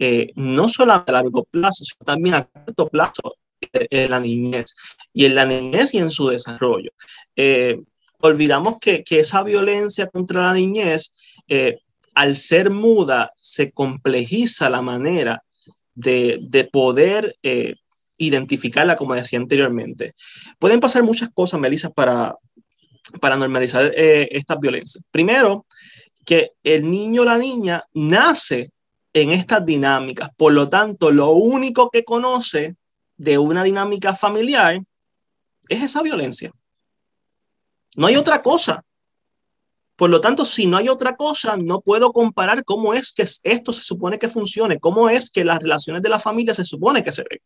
eh, 0.00 0.32
no 0.34 0.68
solo 0.68 0.94
a 0.94 1.04
largo 1.06 1.44
plazo, 1.44 1.84
sino 1.84 2.04
también 2.04 2.34
a 2.34 2.46
corto 2.46 2.88
plazo 2.88 3.36
en 3.70 4.10
la 4.10 4.18
niñez 4.18 4.74
y 5.12 5.24
en 5.26 5.36
la 5.36 5.46
niñez 5.46 5.94
y 5.94 5.98
en 5.98 6.10
su 6.10 6.30
desarrollo. 6.30 6.90
Eh, 7.36 7.80
olvidamos 8.22 8.80
que, 8.80 9.04
que, 9.04 9.20
esa 9.20 9.44
violencia 9.44 10.08
contra 10.08 10.42
la 10.42 10.54
niñez, 10.54 11.14
eh, 11.46 11.78
al 12.16 12.34
ser 12.34 12.70
muda, 12.70 13.32
se 13.36 13.70
complejiza 13.72 14.70
la 14.70 14.80
manera 14.80 15.44
de, 15.94 16.38
de 16.40 16.64
poder 16.64 17.36
identificarla, 18.16 18.96
como 18.96 19.14
decía 19.14 19.38
anteriormente. 19.38 20.14
Pueden 20.58 20.80
pasar 20.80 21.02
muchas 21.02 21.28
cosas, 21.28 21.60
Melissa, 21.60 21.90
para, 21.90 22.34
para 23.20 23.36
normalizar 23.36 23.92
estas 23.94 24.58
violencias. 24.58 25.04
Primero, 25.10 25.66
que 26.24 26.52
el 26.64 26.90
niño 26.90 27.22
o 27.22 27.26
la 27.26 27.36
niña 27.38 27.84
nace 27.92 28.70
en 29.12 29.30
estas 29.30 29.64
dinámicas. 29.64 30.30
Por 30.36 30.54
lo 30.54 30.68
tanto, 30.68 31.10
lo 31.10 31.30
único 31.32 31.90
que 31.90 32.02
conoce 32.02 32.76
de 33.18 33.36
una 33.36 33.62
dinámica 33.62 34.14
familiar 34.14 34.80
es 35.68 35.82
esa 35.82 36.02
violencia. 36.02 36.50
No 37.96 38.06
hay 38.06 38.16
otra 38.16 38.42
cosa. 38.42 38.82
Por 39.96 40.10
lo 40.10 40.20
tanto, 40.20 40.44
si 40.44 40.66
no 40.66 40.76
hay 40.76 40.88
otra 40.88 41.16
cosa, 41.16 41.56
no 41.56 41.80
puedo 41.80 42.12
comparar 42.12 42.64
cómo 42.64 42.92
es 42.92 43.12
que 43.12 43.22
esto 43.22 43.72
se 43.72 43.82
supone 43.82 44.18
que 44.18 44.28
funcione, 44.28 44.78
cómo 44.78 45.08
es 45.08 45.30
que 45.30 45.44
las 45.44 45.60
relaciones 45.60 46.02
de 46.02 46.10
la 46.10 46.18
familia 46.18 46.54
se 46.54 46.64
supone 46.64 47.02
que 47.02 47.12
se 47.12 47.24
ven. 47.28 47.40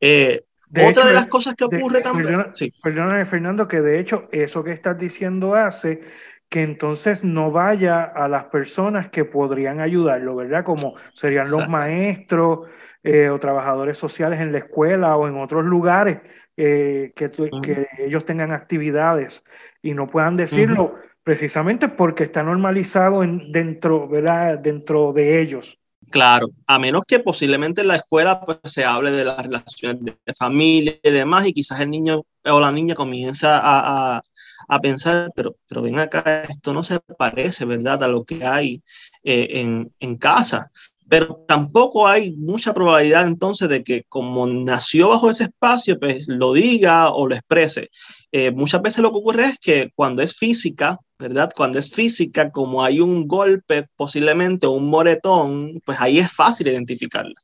Eh, 0.00 0.40
otra 0.88 1.06
de 1.06 1.14
las 1.14 1.26
cosas 1.26 1.54
que 1.54 1.64
ocurre 1.64 2.00
también. 2.00 2.46
Perdóname, 2.82 3.24
Fernando, 3.24 3.68
que 3.68 3.80
de 3.80 4.00
hecho 4.00 4.28
eso 4.32 4.62
que 4.64 4.72
estás 4.72 4.98
diciendo 4.98 5.54
hace 5.54 6.00
que 6.48 6.62
entonces 6.62 7.24
no 7.24 7.50
vaya 7.50 8.04
a 8.04 8.28
las 8.28 8.44
personas 8.44 9.08
que 9.08 9.24
podrían 9.24 9.80
ayudarlo, 9.80 10.36
¿verdad? 10.36 10.64
Como 10.64 10.94
serían 11.14 11.50
los 11.50 11.68
maestros 11.68 12.68
eh, 13.02 13.28
o 13.28 13.38
trabajadores 13.40 13.98
sociales 13.98 14.40
en 14.40 14.52
la 14.52 14.58
escuela 14.58 15.16
o 15.16 15.26
en 15.26 15.36
otros 15.36 15.64
lugares 15.64 16.18
eh, 16.56 17.12
que, 17.16 17.30
que, 17.30 17.88
ellos 17.98 18.24
tengan 18.24 18.52
actividades 18.52 19.42
y 19.82 19.94
no 19.94 20.06
puedan 20.06 20.36
decirlo 20.36 20.94
precisamente 21.24 21.88
porque 21.88 22.24
está 22.24 22.42
normalizado 22.42 23.24
en, 23.24 23.50
dentro, 23.50 24.06
¿verdad? 24.06 24.58
dentro 24.58 25.12
de 25.12 25.40
ellos. 25.40 25.78
Claro, 26.10 26.48
a 26.66 26.78
menos 26.78 27.04
que 27.06 27.18
posiblemente 27.18 27.80
en 27.80 27.88
la 27.88 27.96
escuela 27.96 28.40
pues, 28.40 28.58
se 28.64 28.84
hable 28.84 29.10
de 29.10 29.24
las 29.24 29.42
relaciones 29.42 30.04
de 30.04 30.34
familia 30.34 30.98
y 31.02 31.10
demás, 31.10 31.46
y 31.46 31.54
quizás 31.54 31.80
el 31.80 31.90
niño 31.90 32.22
o 32.44 32.60
la 32.60 32.70
niña 32.70 32.94
comienza 32.94 33.58
a, 33.58 34.22
a, 34.68 34.80
pensar, 34.80 35.32
pero, 35.34 35.56
pero 35.66 35.82
ven 35.82 35.98
acá, 35.98 36.44
esto 36.48 36.74
no 36.74 36.84
se 36.84 37.00
parece, 37.00 37.64
¿verdad?, 37.64 38.04
a 38.04 38.08
lo 38.08 38.24
que 38.24 38.44
hay 38.44 38.82
eh, 39.22 39.48
en, 39.60 39.90
en, 39.98 40.16
casa. 40.16 40.70
Pero 41.08 41.44
tampoco 41.46 42.08
hay 42.08 42.32
mucha 42.32 42.72
probabilidad 42.72 43.26
entonces 43.26 43.68
de 43.68 43.84
que 43.84 44.04
como 44.08 44.46
nació 44.46 45.10
bajo 45.10 45.30
ese 45.30 45.44
espacio, 45.44 45.98
pues 45.98 46.24
lo 46.26 46.52
diga 46.54 47.10
o 47.10 47.26
lo 47.26 47.34
exprese. 47.34 47.90
Eh, 48.32 48.50
muchas 48.50 48.80
veces 48.82 49.00
lo 49.00 49.12
que 49.12 49.18
ocurre 49.18 49.44
es 49.44 49.58
que 49.58 49.90
cuando 49.94 50.22
es 50.22 50.34
física, 50.34 50.98
¿verdad? 51.18 51.52
Cuando 51.54 51.78
es 51.78 51.92
física, 51.92 52.50
como 52.50 52.82
hay 52.82 53.00
un 53.00 53.26
golpe, 53.28 53.86
posiblemente 53.96 54.66
un 54.66 54.88
moretón, 54.88 55.80
pues 55.84 56.00
ahí 56.00 56.18
es 56.18 56.32
fácil 56.32 56.68
identificarla. 56.68 57.34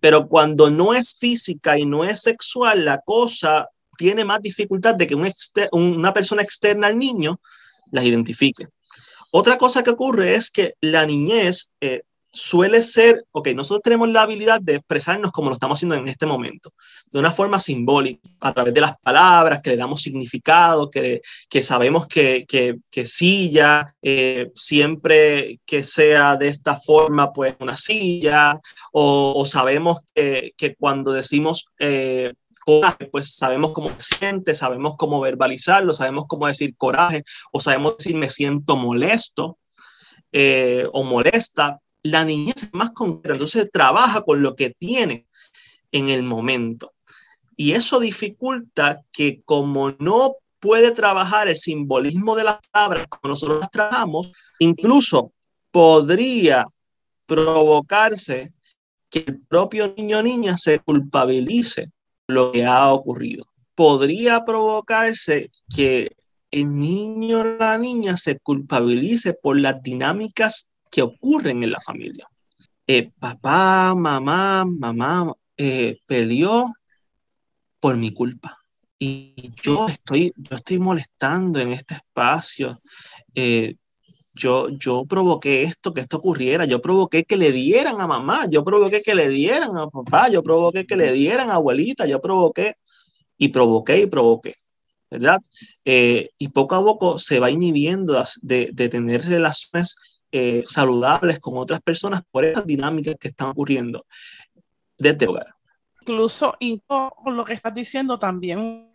Pero 0.00 0.28
cuando 0.28 0.70
no 0.70 0.94
es 0.94 1.16
física 1.18 1.78
y 1.78 1.86
no 1.86 2.04
es 2.04 2.22
sexual, 2.22 2.84
la 2.84 3.00
cosa 3.04 3.68
tiene 3.96 4.24
más 4.24 4.40
dificultad 4.40 4.94
de 4.94 5.06
que 5.06 5.16
una 5.72 6.12
persona 6.12 6.42
externa 6.42 6.88
al 6.88 6.98
niño 6.98 7.40
las 7.92 8.04
identifique. 8.04 8.66
Otra 9.30 9.58
cosa 9.58 9.82
que 9.84 9.90
ocurre 9.90 10.34
es 10.34 10.50
que 10.50 10.74
la 10.80 11.06
niñez 11.06 11.70
eh, 11.80 12.02
suele 12.32 12.82
ser, 12.82 13.24
ok, 13.32 13.48
nosotros 13.48 13.82
tenemos 13.82 14.08
la 14.10 14.22
habilidad 14.22 14.60
de 14.60 14.76
expresarnos 14.76 15.32
como 15.32 15.48
lo 15.48 15.54
estamos 15.54 15.78
haciendo 15.78 15.96
en 15.96 16.08
este 16.08 16.26
momento, 16.26 16.72
de 17.10 17.18
una 17.18 17.32
forma 17.32 17.58
simbólica, 17.58 18.20
a 18.40 18.52
través 18.52 18.72
de 18.74 18.80
las 18.80 18.96
palabras, 18.98 19.60
que 19.62 19.70
le 19.70 19.76
damos 19.76 20.02
significado, 20.02 20.90
que, 20.90 21.20
que 21.48 21.62
sabemos 21.62 22.06
que, 22.06 22.44
que, 22.46 23.06
silla, 23.06 23.94
eh, 24.02 24.50
siempre 24.54 25.60
que 25.66 25.82
sea 25.82 26.36
de 26.36 26.48
esta 26.48 26.76
forma, 26.76 27.32
pues 27.32 27.56
una 27.60 27.76
silla, 27.76 28.60
o, 28.92 29.44
sabemos 29.46 30.00
que, 30.14 30.52
que, 30.56 30.74
cuando 30.76 31.12
decimos... 31.12 31.66
Eh, 31.78 32.32
coraje, 32.62 33.06
pues 33.06 33.34
sabemos 33.34 33.72
cómo 33.72 33.90
se 33.96 34.16
siente, 34.16 34.54
sabemos 34.54 34.94
cómo 34.96 35.18
verbalizarlo, 35.20 35.94
sabemos 35.94 36.26
cómo 36.28 36.46
decir 36.46 36.76
coraje, 36.76 37.24
o 37.52 37.58
sabemos 37.58 37.96
decir 37.96 38.16
me 38.16 38.28
siento 38.28 38.76
molesto 38.76 39.58
eh, 40.30 40.86
o 40.92 41.02
molesta, 41.02 41.80
la 42.02 42.24
niñez 42.24 42.62
es 42.62 42.74
más 42.74 42.90
concreta, 42.90 43.34
entonces 43.34 43.70
trabaja 43.72 44.22
con 44.22 44.42
lo 44.42 44.56
que 44.56 44.70
tiene 44.70 45.26
en 45.92 46.08
el 46.08 46.22
momento. 46.22 46.92
Y 47.56 47.72
eso 47.72 48.00
dificulta 48.00 49.02
que 49.12 49.42
como 49.44 49.92
no 49.98 50.36
puede 50.60 50.92
trabajar 50.92 51.48
el 51.48 51.56
simbolismo 51.56 52.36
de 52.36 52.44
las 52.44 52.58
palabras 52.70 53.06
como 53.08 53.30
nosotros 53.30 53.60
las 53.60 53.70
trabajamos, 53.70 54.32
incluso 54.58 55.32
podría 55.70 56.64
provocarse 57.26 58.52
que 59.08 59.24
el 59.26 59.46
propio 59.46 59.92
niño 59.96 60.18
o 60.18 60.22
niña 60.22 60.56
se 60.56 60.78
culpabilice 60.78 61.90
lo 62.28 62.52
que 62.52 62.64
ha 62.64 62.92
ocurrido. 62.92 63.46
Podría 63.74 64.44
provocarse 64.44 65.50
que 65.74 66.10
el 66.50 66.78
niño 66.78 67.40
o 67.40 67.44
la 67.44 67.78
niña 67.78 68.16
se 68.16 68.38
culpabilice 68.38 69.34
por 69.34 69.58
las 69.58 69.82
dinámicas 69.82 70.69
que 70.90 71.02
ocurren 71.02 71.62
en 71.62 71.70
la 71.70 71.80
familia. 71.80 72.28
Eh, 72.86 73.08
papá, 73.20 73.94
mamá, 73.94 74.64
mamá 74.64 75.32
eh, 75.56 76.00
peleó 76.06 76.72
por 77.78 77.96
mi 77.96 78.12
culpa. 78.12 78.58
Y 78.98 79.52
yo 79.62 79.86
estoy, 79.86 80.32
yo 80.36 80.56
estoy 80.56 80.78
molestando 80.80 81.60
en 81.60 81.72
este 81.72 81.94
espacio. 81.94 82.82
Eh, 83.34 83.76
yo, 84.34 84.70
yo 84.70 85.04
provoqué 85.08 85.62
esto, 85.62 85.94
que 85.94 86.00
esto 86.00 86.16
ocurriera. 86.16 86.64
Yo 86.64 86.82
provoqué 86.82 87.24
que 87.24 87.36
le 87.36 87.52
dieran 87.52 88.00
a 88.00 88.08
mamá. 88.08 88.46
Yo 88.50 88.64
provoqué 88.64 89.02
que 89.02 89.14
le 89.14 89.28
dieran 89.28 89.76
a 89.76 89.86
papá. 89.86 90.28
Yo 90.28 90.42
provoqué 90.42 90.84
que 90.84 90.96
le 90.96 91.12
dieran 91.12 91.50
a 91.50 91.54
abuelita. 91.54 92.06
Yo 92.06 92.20
provoqué 92.20 92.74
y 93.38 93.48
provoqué 93.48 94.00
y 94.00 94.06
provoqué. 94.06 94.54
¿Verdad? 95.12 95.40
y 95.84 96.48
poco 96.48 96.76
a 96.76 96.84
poco 96.84 97.18
se 97.18 97.40
va 97.40 97.50
inhibiendo 97.50 98.22
de, 98.42 98.70
de 98.72 98.88
tener 98.88 99.24
relaciones 99.24 99.96
eh, 100.32 100.62
saludables 100.66 101.38
con 101.40 101.56
otras 101.56 101.80
personas 101.80 102.22
por 102.30 102.44
esas 102.44 102.66
dinámicas 102.66 103.16
que 103.18 103.28
están 103.28 103.48
ocurriendo 103.48 104.06
desde 104.98 105.26
hogar. 105.26 105.54
Incluso 106.00 106.56
con 107.22 107.36
lo 107.36 107.44
que 107.44 107.54
estás 107.54 107.74
diciendo 107.74 108.18
también, 108.18 108.90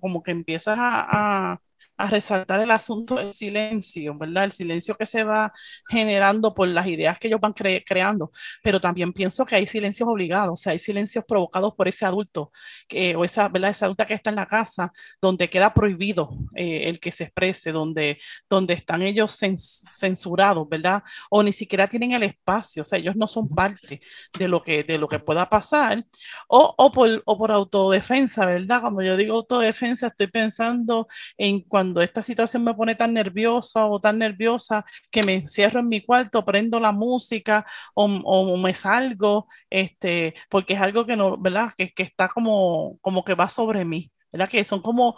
como 0.00 0.22
que 0.22 0.30
empiezas 0.30 0.78
a 0.78 1.52
a 1.52 1.60
resaltar 1.98 2.60
el 2.60 2.70
asunto 2.70 3.16
del 3.16 3.32
silencio, 3.32 4.16
¿verdad? 4.16 4.44
El 4.44 4.52
silencio 4.52 4.96
que 4.96 5.06
se 5.06 5.24
va 5.24 5.52
generando 5.88 6.54
por 6.54 6.68
las 6.68 6.86
ideas 6.86 7.18
que 7.18 7.28
ellos 7.28 7.40
van 7.40 7.52
creando, 7.52 8.32
pero 8.62 8.80
también 8.80 9.12
pienso 9.12 9.44
que 9.46 9.56
hay 9.56 9.66
silencios 9.66 10.08
obligados, 10.08 10.60
o 10.60 10.62
sea, 10.62 10.72
hay 10.72 10.78
silencios 10.78 11.24
provocados 11.24 11.74
por 11.74 11.88
ese 11.88 12.04
adulto 12.04 12.52
que, 12.88 13.14
o 13.16 13.24
esa, 13.24 13.48
¿verdad? 13.48 13.70
Esa 13.70 13.86
adulta 13.86 14.06
que 14.06 14.14
está 14.14 14.30
en 14.30 14.36
la 14.36 14.46
casa, 14.46 14.92
donde 15.20 15.48
queda 15.48 15.72
prohibido 15.74 16.30
eh, 16.56 16.88
el 16.88 17.00
que 17.00 17.12
se 17.12 17.24
exprese, 17.24 17.72
donde, 17.72 18.18
donde 18.48 18.74
están 18.74 19.02
ellos 19.02 19.38
censurados, 19.38 20.68
¿verdad? 20.68 21.02
O 21.30 21.42
ni 21.42 21.52
siquiera 21.52 21.88
tienen 21.88 22.12
el 22.12 22.22
espacio, 22.24 22.82
o 22.82 22.84
sea, 22.84 22.98
ellos 22.98 23.16
no 23.16 23.28
son 23.28 23.48
parte 23.48 24.00
de 24.38 24.48
lo 24.48 24.62
que, 24.62 24.82
de 24.84 24.98
lo 24.98 25.08
que 25.08 25.18
pueda 25.18 25.48
pasar, 25.48 26.04
o, 26.48 26.74
o, 26.76 26.92
por, 26.92 27.22
o 27.26 27.38
por 27.38 27.52
autodefensa, 27.52 28.46
¿verdad? 28.46 28.80
Cuando 28.80 29.02
yo 29.02 29.16
digo 29.16 29.36
autodefensa, 29.36 30.08
estoy 30.08 30.26
pensando 30.28 31.06
en 31.36 31.60
cuando 31.62 31.81
cuando 31.82 32.00
esta 32.00 32.22
situación 32.22 32.62
me 32.62 32.74
pone 32.74 32.94
tan 32.94 33.12
nerviosa 33.12 33.86
o 33.86 33.98
tan 33.98 34.18
nerviosa 34.18 34.84
que 35.10 35.24
me 35.24 35.34
encierro 35.34 35.80
en 35.80 35.88
mi 35.88 36.00
cuarto, 36.00 36.44
prendo 36.44 36.78
la 36.78 36.92
música 36.92 37.66
o, 37.94 38.04
o 38.04 38.56
me 38.56 38.72
salgo, 38.72 39.48
este, 39.68 40.34
porque 40.48 40.74
es 40.74 40.80
algo 40.80 41.04
que 41.04 41.16
no, 41.16 41.36
¿verdad? 41.36 41.72
Que, 41.76 41.92
que 41.92 42.04
está 42.04 42.28
como, 42.28 42.98
como 43.00 43.24
que 43.24 43.34
va 43.34 43.48
sobre 43.48 43.84
mí, 43.84 44.12
¿verdad? 44.32 44.48
Que 44.48 44.62
son 44.62 44.80
como, 44.80 45.16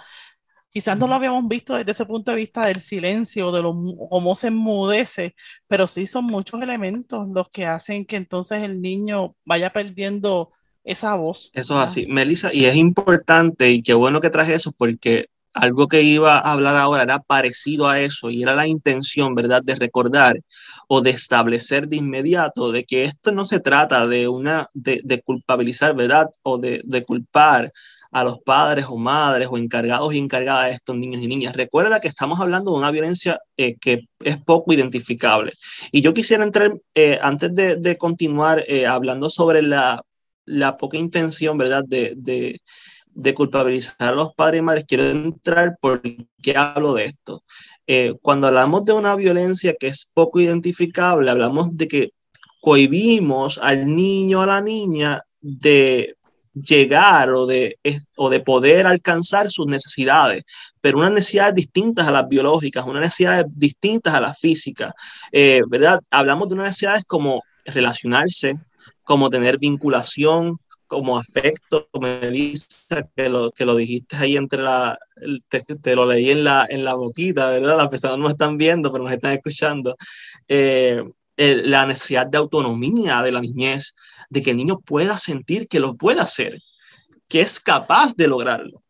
quizás 0.71 0.97
no 0.97 1.07
lo 1.07 1.13
habíamos 1.13 1.47
visto 1.49 1.75
desde 1.75 1.93
ese 1.93 2.07
punto 2.07 2.31
de 2.31 2.39
vista 2.39 2.65
del 2.65 2.81
silencio, 2.81 3.53
de 3.53 3.61
lo, 3.61 3.77
cómo 4.09 4.35
se 4.35 4.47
enmudece, 4.47 5.35
pero 5.69 5.87
sí 5.87 6.07
son 6.07 6.25
muchos 6.25 6.63
elementos 6.63 7.29
los 7.29 7.51
que 7.51 7.67
hacen 7.67 8.07
que 8.07 8.17
entonces 8.17 8.63
el 8.63 8.81
niño 8.81 9.37
vaya 9.45 9.71
perdiendo 9.71 10.51
esa 10.83 11.15
voz. 11.15 11.51
Eso 11.53 11.75
es 11.75 11.81
así, 11.85 12.07
Melissa, 12.07 12.55
y 12.55 12.65
es 12.65 12.77
importante 12.77 13.71
y 13.71 13.83
qué 13.83 13.93
bueno 13.93 14.23
que 14.23 14.31
traje 14.31 14.55
eso 14.55 14.73
porque 14.73 15.27
algo 15.55 15.87
que 15.87 16.03
iba 16.03 16.39
a 16.39 16.53
hablar 16.53 16.77
ahora 16.77 17.05
era 17.05 17.21
parecido 17.21 17.89
a 17.89 18.01
eso 18.01 18.29
y 18.29 18.43
era 18.43 18.55
la 18.55 18.67
intención, 18.67 19.35
¿verdad?, 19.35 19.63
de 19.63 19.77
recordar 19.77 20.41
o 20.89 21.01
de 21.01 21.11
establecer 21.11 21.89
de 21.89 21.97
inmediato 21.97 22.73
de 22.73 22.85
que 22.85 23.05
esto 23.05 23.33
no 23.33 23.45
se 23.45 23.61
trata 23.61 24.07
de 24.07 24.29
una, 24.29 24.69
de, 24.75 25.23
culpabilizar, 25.25 25.95
¿verdad?, 25.95 26.27
o 26.43 26.59
de, 26.59 27.05
culpar 27.07 27.73
a 28.11 28.25
los 28.25 28.39
padres 28.41 28.87
o 28.89 28.97
madres 28.97 29.49
o 29.51 29.59
encargados 29.59 30.15
y 30.15 30.19
encargadas 30.19 30.67
de 30.67 30.73
estos 30.73 30.97
niños 30.97 31.23
y 31.23 31.27
niñas. 31.27 31.57
Recuerda 31.57 32.01
que 32.01 32.09
estamos 32.09 32.41
hablando 32.41 32.73
de 32.73 32.79
una 32.79 32.91
violencia 32.91 33.41
eh, 33.57 33.77
que 33.77 34.07
es 34.23 34.37
poco 34.45 34.73
identificable. 34.73 35.53
Y 35.91 36.01
yo 36.01 36.15
quisiera 36.15 36.45
entrar, 36.45 36.75
eh, 36.95 37.19
antes 37.23 37.53
de, 37.55 37.97
continuar 37.97 38.65
eh, 38.69 38.87
hablando 38.87 39.31
sobre 39.31 39.63
la, 39.63 40.03
la, 40.45 40.77
poca 40.77 40.97
intención, 40.97 41.59
¿verdad?, 41.59 41.85
de, 41.87 42.15
de 42.17 42.61
de 43.15 43.35
culpabilizar 43.35 43.97
a 43.99 44.13
los 44.13 44.35
padres 44.35 44.61
y 44.61 44.63
madres, 44.63 44.85
quiero 44.87 45.09
entrar 45.09 45.77
por 45.81 46.03
qué 46.43 46.57
hablo 46.57 46.95
de 46.95 47.05
esto. 47.05 47.43
Eh, 47.87 48.15
cuando 48.23 48.47
hablamos 48.47 48.85
de 48.85 48.93
una 48.93 49.15
violencia 49.15 49.75
que 49.79 49.89
es 49.89 50.11
poco 50.13 50.41
identificable, 50.41 51.31
hablamos 51.31 51.77
de 51.77 51.89
que 51.89 52.11
cohibimos 52.61 53.59
al 53.59 53.95
niño 53.95 54.41
o 54.41 54.43
a 54.43 54.47
la 54.47 54.61
niña 54.61 55.23
de 55.41 56.17
llegar 56.55 57.31
o 57.31 57.47
de, 57.47 57.79
o 58.17 58.31
de 58.31 58.41
poder 58.41 58.87
alcanzar 58.87 59.51
sus 59.51 59.67
necesidades, 59.67 60.45
pero 60.81 60.99
unas 60.99 61.13
necesidades 61.13 61.55
distintas 61.55 62.07
a 62.07 62.13
las 62.13 62.29
biológicas, 62.29 62.87
unas 62.87 63.03
necesidades 63.03 63.47
distintas 63.49 64.15
a 64.15 64.21
las 64.21 64.39
físicas, 64.39 64.93
eh, 65.33 65.63
¿verdad? 65.69 66.01
Hablamos 66.11 66.49
de 66.49 66.55
unas 66.55 66.67
necesidades 66.67 67.05
como 67.07 67.43
relacionarse, 67.65 68.55
como 69.03 69.31
tener 69.31 69.59
vinculación, 69.59 70.59
como 70.95 71.19
afecto, 71.19 71.89
Melissa, 72.01 73.09
que 73.17 73.29
lo, 73.29 73.51
que 73.51 73.65
lo 73.65 73.75
dijiste 73.75 74.17
ahí 74.17 74.37
entre 74.37 74.63
la, 74.63 74.97
te, 75.49 75.97
lo 75.97 76.07
leí 76.07 76.31
en 76.31 76.45
la, 76.45 76.67
en 76.69 76.85
la 76.85 76.95
boquita, 76.95 77.51
¿verdad? 77.51 77.77
Las 77.77 77.91
personas 77.91 78.19
no 78.19 78.29
están 78.29 78.57
viendo, 78.57 78.93
pero 78.93 79.03
nos 79.03 79.13
están 79.13 79.33
escuchando. 79.33 79.97
Eh, 80.47 81.03
la 81.37 81.85
necesidad 81.85 82.29
de 82.29 82.39
autonomía 82.39 83.23
de 83.23 83.33
la 83.33 83.41
niñez, 83.41 83.95
de 84.31 84.41
que 84.41 84.53
el 84.53 84.57
niño 84.57 84.79
pueda 84.79 85.17
sentir 85.17 85.67
que 85.67 85.81
lo 85.81 85.97
puede 85.97 86.21
hacer, 86.21 86.61
que 87.29 87.41
es 87.41 87.59
capaz 87.59 88.15
de 88.15 88.29
lograrlo 88.29 88.84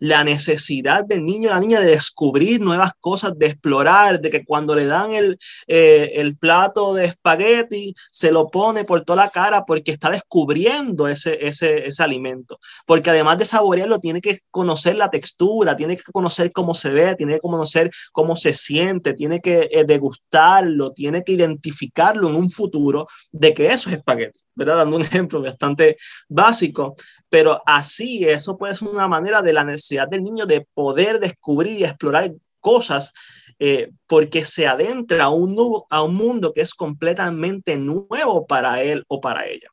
la 0.00 0.24
necesidad 0.24 1.04
del 1.04 1.24
niño 1.24 1.50
la 1.50 1.60
niña 1.60 1.80
de 1.80 1.86
descubrir 1.86 2.60
nuevas 2.60 2.92
cosas, 2.98 3.38
de 3.38 3.46
explorar, 3.46 4.20
de 4.20 4.30
que 4.30 4.44
cuando 4.44 4.74
le 4.74 4.86
dan 4.86 5.12
el, 5.12 5.38
eh, 5.68 6.12
el 6.14 6.36
plato 6.36 6.94
de 6.94 7.04
espagueti, 7.04 7.94
se 8.10 8.32
lo 8.32 8.48
pone 8.48 8.84
por 8.84 9.02
toda 9.02 9.24
la 9.24 9.30
cara 9.30 9.64
porque 9.64 9.92
está 9.92 10.10
descubriendo 10.10 11.06
ese, 11.06 11.46
ese, 11.46 11.86
ese 11.86 12.02
alimento. 12.02 12.58
Porque 12.86 13.10
además 13.10 13.38
de 13.38 13.44
saborearlo, 13.44 14.00
tiene 14.00 14.20
que 14.20 14.38
conocer 14.50 14.96
la 14.96 15.10
textura, 15.10 15.76
tiene 15.76 15.96
que 15.96 16.04
conocer 16.12 16.50
cómo 16.52 16.74
se 16.74 16.90
ve, 16.90 17.14
tiene 17.14 17.34
que 17.34 17.40
conocer 17.40 17.90
cómo 18.12 18.36
se 18.36 18.54
siente, 18.54 19.14
tiene 19.14 19.40
que 19.40 19.68
eh, 19.70 19.84
degustarlo, 19.84 20.92
tiene 20.92 21.22
que 21.22 21.32
identificarlo 21.32 22.28
en 22.28 22.36
un 22.36 22.50
futuro 22.50 23.06
de 23.32 23.52
que 23.52 23.66
eso 23.66 23.90
es 23.90 23.96
espagueti. 23.96 24.40
¿verdad? 24.60 24.76
Dando 24.76 24.96
un 24.96 25.02
ejemplo 25.10 25.42
bastante 25.42 25.96
básico, 26.28 26.94
pero 27.30 27.62
así 27.64 28.24
eso 28.24 28.58
puede 28.58 28.74
ser 28.74 28.88
una 28.88 29.08
manera 29.08 29.40
de 29.40 29.52
la 29.52 29.64
necesidad 29.64 30.08
del 30.08 30.22
niño 30.22 30.44
de 30.44 30.66
poder 30.74 31.20
descubrir 31.20 31.78
y 31.78 31.84
explorar 31.84 32.34
cosas 32.60 33.12
eh, 33.58 33.90
porque 34.06 34.44
se 34.44 34.66
adentra 34.66 35.24
a 35.24 35.28
un, 35.30 35.56
a 35.90 36.02
un 36.02 36.14
mundo 36.14 36.52
que 36.52 36.60
es 36.60 36.74
completamente 36.74 37.78
nuevo 37.78 38.46
para 38.46 38.82
él 38.82 39.04
o 39.08 39.20
para 39.20 39.46
ella. 39.46 39.68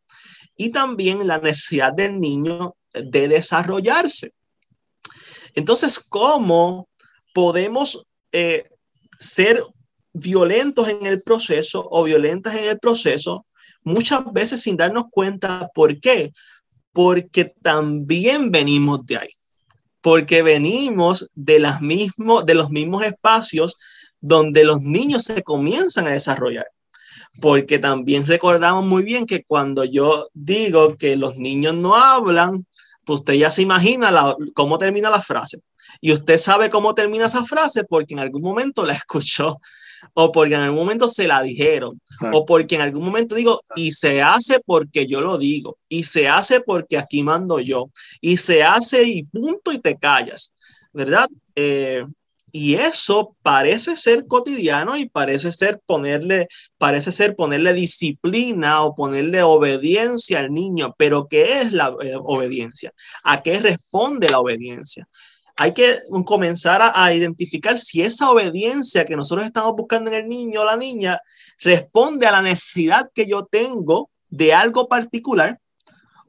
Y 0.55 0.71
también 0.71 1.27
la 1.27 1.39
necesidad 1.39 1.93
del 1.93 2.19
niño 2.19 2.75
de 2.93 3.27
desarrollarse. 3.27 4.33
Entonces, 5.53 5.99
¿cómo 5.99 6.87
podemos 7.33 8.03
eh, 8.31 8.69
ser 9.17 9.63
violentos 10.13 10.87
en 10.87 11.05
el 11.05 11.21
proceso 11.21 11.87
o 11.89 12.03
violentas 12.03 12.55
en 12.55 12.65
el 12.65 12.79
proceso? 12.79 13.45
Muchas 13.83 14.31
veces 14.33 14.61
sin 14.61 14.77
darnos 14.77 15.05
cuenta 15.09 15.69
por 15.73 15.99
qué. 15.99 16.31
Porque 16.97 17.53
también 17.61 18.51
venimos 18.51 19.05
de 19.05 19.17
ahí 19.17 19.29
porque 20.07 20.41
venimos 20.41 21.29
de, 21.35 21.59
los 21.59 21.81
mismos 22.69 23.03
espacios 23.03 23.75
donde 24.21 24.63
los 24.63 24.79
niños 24.81 25.23
se 25.23 25.43
comienzan 25.43 26.07
a 26.07 26.11
desarrollar. 26.11 26.65
Porque 27.41 27.77
también 27.77 28.25
recordamos 28.25 28.85
muy 28.85 29.03
bien 29.03 29.25
que 29.25 29.43
cuando 29.43 29.83
yo 29.83 30.29
digo 30.33 30.95
que 30.95 31.17
los 31.17 31.35
niños 31.35 31.75
no 31.75 31.93
hablan, 31.93 32.65
pues 33.03 33.19
usted 33.19 33.33
ya 33.33 33.51
se 33.51 33.63
imagina 33.63 34.33
cómo 34.53 34.77
termina 34.77 35.09
la 35.09 35.21
frase. 35.21 35.59
Y 35.99 36.13
usted 36.13 36.37
sabe 36.37 36.69
cómo 36.69 36.95
termina 36.95 37.25
esa 37.25 37.43
frase 37.43 37.83
porque 37.83 38.13
en 38.13 38.21
algún 38.21 38.43
momento 38.43 38.85
la 38.85 38.93
escuchó 39.01 39.59
o 40.13 40.31
porque 40.31 40.55
en 40.55 40.61
algún 40.61 40.79
momento 40.79 41.07
se 41.09 41.27
la 41.27 41.41
dijeron, 41.41 42.01
o 42.33 42.45
porque 42.45 42.75
en 42.75 42.81
algún 42.81 43.03
momento 43.03 43.35
digo, 43.35 43.61
y 43.75 43.91
se 43.91 44.21
hace 44.21 44.59
porque 44.65 45.07
yo 45.07 45.21
lo 45.21 45.37
digo, 45.37 45.77
y 45.89 46.03
se 46.03 46.27
hace 46.27 46.61
porque 46.61 46.97
aquí 46.97 47.23
mando 47.23 47.59
yo, 47.59 47.89
y 48.21 48.37
se 48.37 48.63
hace 48.63 49.03
y 49.03 49.23
punto 49.23 49.71
y 49.71 49.79
te 49.79 49.95
callas, 49.97 50.53
¿verdad? 50.93 51.27
Eh, 51.55 52.03
y 52.51 52.75
eso 52.75 53.35
parece 53.43 53.97
ser 53.97 54.25
cotidiano 54.25 54.97
y 54.97 55.07
parece 55.07 55.51
ser 55.51 55.79
ponerle, 55.85 56.47
parece 56.77 57.11
ser 57.11 57.35
ponerle 57.35 57.73
disciplina 57.73 58.81
o 58.83 58.95
ponerle 58.95 59.43
obediencia 59.43 60.39
al 60.39 60.53
niño, 60.53 60.95
pero 60.97 61.27
¿qué 61.27 61.61
es 61.61 61.73
la 61.73 61.95
eh, 62.01 62.13
obediencia? 62.15 62.93
¿A 63.23 63.43
qué 63.43 63.59
responde 63.59 64.29
la 64.29 64.39
obediencia? 64.39 65.07
Hay 65.57 65.73
que 65.73 65.99
comenzar 66.23 66.81
a, 66.93 67.13
identificar 67.13 67.77
si 67.79 68.03
esa 68.03 68.29
obediencia 68.29 69.05
que 69.05 69.15
nosotros 69.15 69.45
estamos 69.45 69.73
buscando 69.75 70.11
en 70.11 70.17
el 70.17 70.29
niño 70.29 70.61
o 70.61 70.65
la 70.65 70.77
niña 70.77 71.19
responde 71.59 72.27
a 72.27 72.31
la 72.31 72.43
necesidad 72.43 73.09
que 73.13 73.27
yo 73.27 73.43
tengo 73.43 74.11
de 74.29 74.53
algo 74.53 74.87
particular 74.87 75.59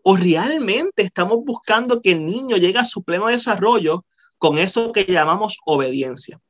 o 0.02 0.16
realmente 0.16 1.02
estamos 1.02 1.44
buscando 1.44 2.00
que 2.00 2.12
el 2.12 2.24
niño 2.24 2.56
llegue 2.56 2.78
a 2.78 2.86
su 2.86 3.02
pleno 3.02 3.26
desarrollo 3.26 4.06
con 4.38 4.56
eso 4.56 4.92
que 4.92 5.04
llamamos 5.04 5.58
obediencia. 5.66 6.40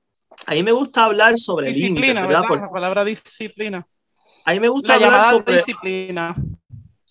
A 0.46 0.52
mí 0.54 0.62
me 0.62 0.70
gusta 0.70 1.04
hablar 1.04 1.36
sobre 1.36 1.72
disciplina, 1.72 2.26
¿verdad? 2.26 2.42
La 2.48 2.70
palabra 2.70 3.04
disciplina. 3.04 3.88
A 4.44 4.52
mí 4.52 4.60
me 4.60 4.68
gusta 4.68 4.94
hablar 4.94 5.24
sobre 5.24 5.56
disciplina. 5.56 6.32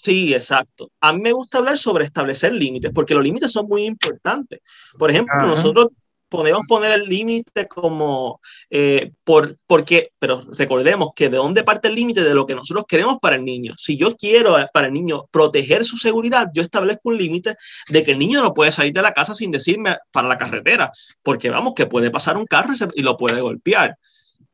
Sí, 0.08 0.34
exacto. 0.34 0.90
A 1.02 1.12
mí 1.12 1.20
me 1.20 1.34
gusta 1.34 1.58
hablar 1.58 1.78
sobre 1.78 2.06
establecer 2.06 2.54
límites, 2.54 2.92
porque 2.96 3.14
los 3.14 3.22
límites 3.22 3.52
son 3.52 3.68
muy 3.68 3.84
importantes. 3.84 4.62
Por 4.98 5.12
ejemplo, 5.12 5.36
nosotros 5.46 5.88
podemos 6.30 6.62
poner 6.66 6.94
el 6.94 7.10
límite 7.10 7.68
como 7.68 8.40
eh, 8.70 9.12
por, 9.26 9.58
porque, 9.68 10.12
pero 10.18 10.42
recordemos 10.58 11.10
que 11.14 11.28
de 11.28 11.36
dónde 11.36 11.66
parte 11.66 11.90
el 11.90 11.96
límite 11.96 12.24
de 12.24 12.34
lo 12.34 12.48
que 12.48 12.56
nosotros 12.56 12.86
queremos 12.88 13.18
para 13.22 13.36
el 13.36 13.44
niño. 13.44 13.74
Si 13.76 13.98
yo 13.98 14.16
quiero 14.16 14.58
eh, 14.58 14.68
para 14.74 14.88
el 14.88 14.94
niño 14.94 15.26
proteger 15.30 15.84
su 15.84 15.98
seguridad, 15.98 16.48
yo 16.54 16.62
establezco 16.62 17.10
un 17.10 17.18
límite 17.18 17.56
de 17.90 18.04
que 18.04 18.12
el 18.14 18.20
niño 18.20 18.42
no 18.42 18.54
puede 18.54 18.72
salir 18.72 18.94
de 18.94 19.02
la 19.02 19.12
casa 19.12 19.36
sin 19.36 19.52
decirme 19.52 19.98
para 20.14 20.30
la 20.30 20.38
carretera, 20.38 20.90
porque 21.22 21.50
vamos, 21.50 21.74
que 21.74 21.86
puede 21.86 22.12
pasar 22.12 22.38
un 22.38 22.46
carro 22.46 22.72
y, 22.74 23.02
y 23.02 23.04
lo 23.04 23.18
puede 23.18 23.42
golpear. 23.42 23.98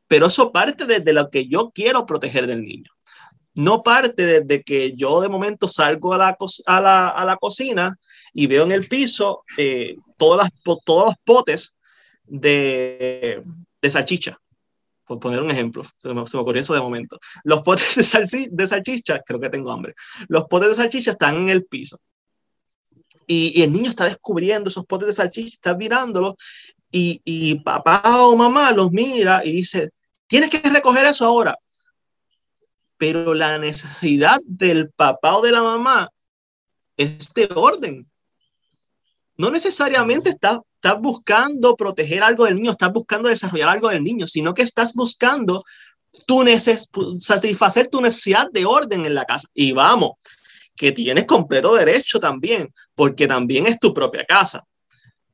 Pero 0.08 0.26
eso 0.26 0.50
parte 0.50 0.84
desde 0.84 1.12
lo 1.12 1.30
que 1.30 1.46
yo 1.46 1.70
quiero 1.72 2.06
proteger 2.06 2.48
del 2.48 2.62
niño 2.64 2.93
no 3.54 3.82
parte 3.82 4.40
desde 4.40 4.62
que 4.62 4.92
yo 4.94 5.20
de 5.20 5.28
momento 5.28 5.68
salgo 5.68 6.12
a 6.12 6.18
la, 6.18 6.36
a 6.66 7.24
la, 7.24 7.36
cocina 7.36 7.96
y 8.32 8.46
veo 8.46 8.64
en 8.64 8.72
el 8.72 8.88
piso 8.88 9.44
eh, 9.56 9.96
todas 10.16 10.48
las, 10.48 10.80
todos 10.84 11.06
los 11.06 11.14
potes 11.24 11.74
de, 12.24 13.42
de, 13.80 13.90
salchicha. 13.90 14.38
Por 15.06 15.20
poner 15.20 15.40
un 15.40 15.50
ejemplo, 15.50 15.84
se 15.98 16.12
me, 16.12 16.20
ocurrió 16.20 16.60
eso 16.60 16.74
de 16.74 16.80
momento. 16.80 17.18
Los 17.44 17.62
potes 17.62 17.94
de, 17.94 18.48
de 18.50 18.66
salchicha, 18.66 19.20
creo 19.20 19.38
que 19.38 19.50
tengo 19.50 19.70
hambre. 19.70 19.94
Los 20.28 20.44
potes 20.44 20.70
de 20.70 20.74
salchicha 20.74 21.12
están 21.12 21.36
en 21.36 21.48
el 21.50 21.64
piso. 21.64 22.00
Y, 23.26 23.58
y 23.58 23.62
el 23.62 23.72
niño 23.72 23.90
está 23.90 24.04
descubriendo 24.04 24.68
esos 24.68 24.84
potes 24.84 25.08
de 25.08 25.14
salchicha, 25.14 25.54
está 25.54 25.76
mirándolos. 25.76 26.34
Y, 26.90 27.20
y 27.24 27.60
papá 27.60 28.02
o 28.22 28.36
mamá 28.36 28.72
los 28.72 28.90
mira 28.92 29.44
y 29.44 29.52
dice, 29.52 29.90
tienes 30.26 30.48
que 30.48 30.58
recoger 30.70 31.04
eso 31.04 31.26
ahora 31.26 31.58
pero 33.04 33.34
la 33.34 33.58
necesidad 33.58 34.38
del 34.46 34.88
papá 34.88 35.36
o 35.36 35.42
de 35.42 35.52
la 35.52 35.62
mamá 35.62 36.08
es 36.96 37.34
de 37.34 37.50
orden. 37.54 38.10
No 39.36 39.50
necesariamente 39.50 40.30
estás, 40.30 40.60
estás 40.76 40.98
buscando 41.02 41.76
proteger 41.76 42.22
algo 42.22 42.46
del 42.46 42.54
niño, 42.54 42.70
estás 42.70 42.94
buscando 42.94 43.28
desarrollar 43.28 43.68
algo 43.68 43.90
del 43.90 44.02
niño, 44.02 44.26
sino 44.26 44.54
que 44.54 44.62
estás 44.62 44.94
buscando 44.94 45.64
tu 46.26 46.46
satisfacer 47.18 47.88
tu 47.88 48.00
necesidad 48.00 48.46
de 48.50 48.64
orden 48.64 49.04
en 49.04 49.14
la 49.14 49.26
casa. 49.26 49.48
Y 49.52 49.72
vamos, 49.72 50.12
que 50.74 50.92
tienes 50.92 51.26
completo 51.26 51.74
derecho 51.74 52.18
también, 52.18 52.72
porque 52.94 53.26
también 53.26 53.66
es 53.66 53.78
tu 53.78 53.92
propia 53.92 54.24
casa. 54.24 54.64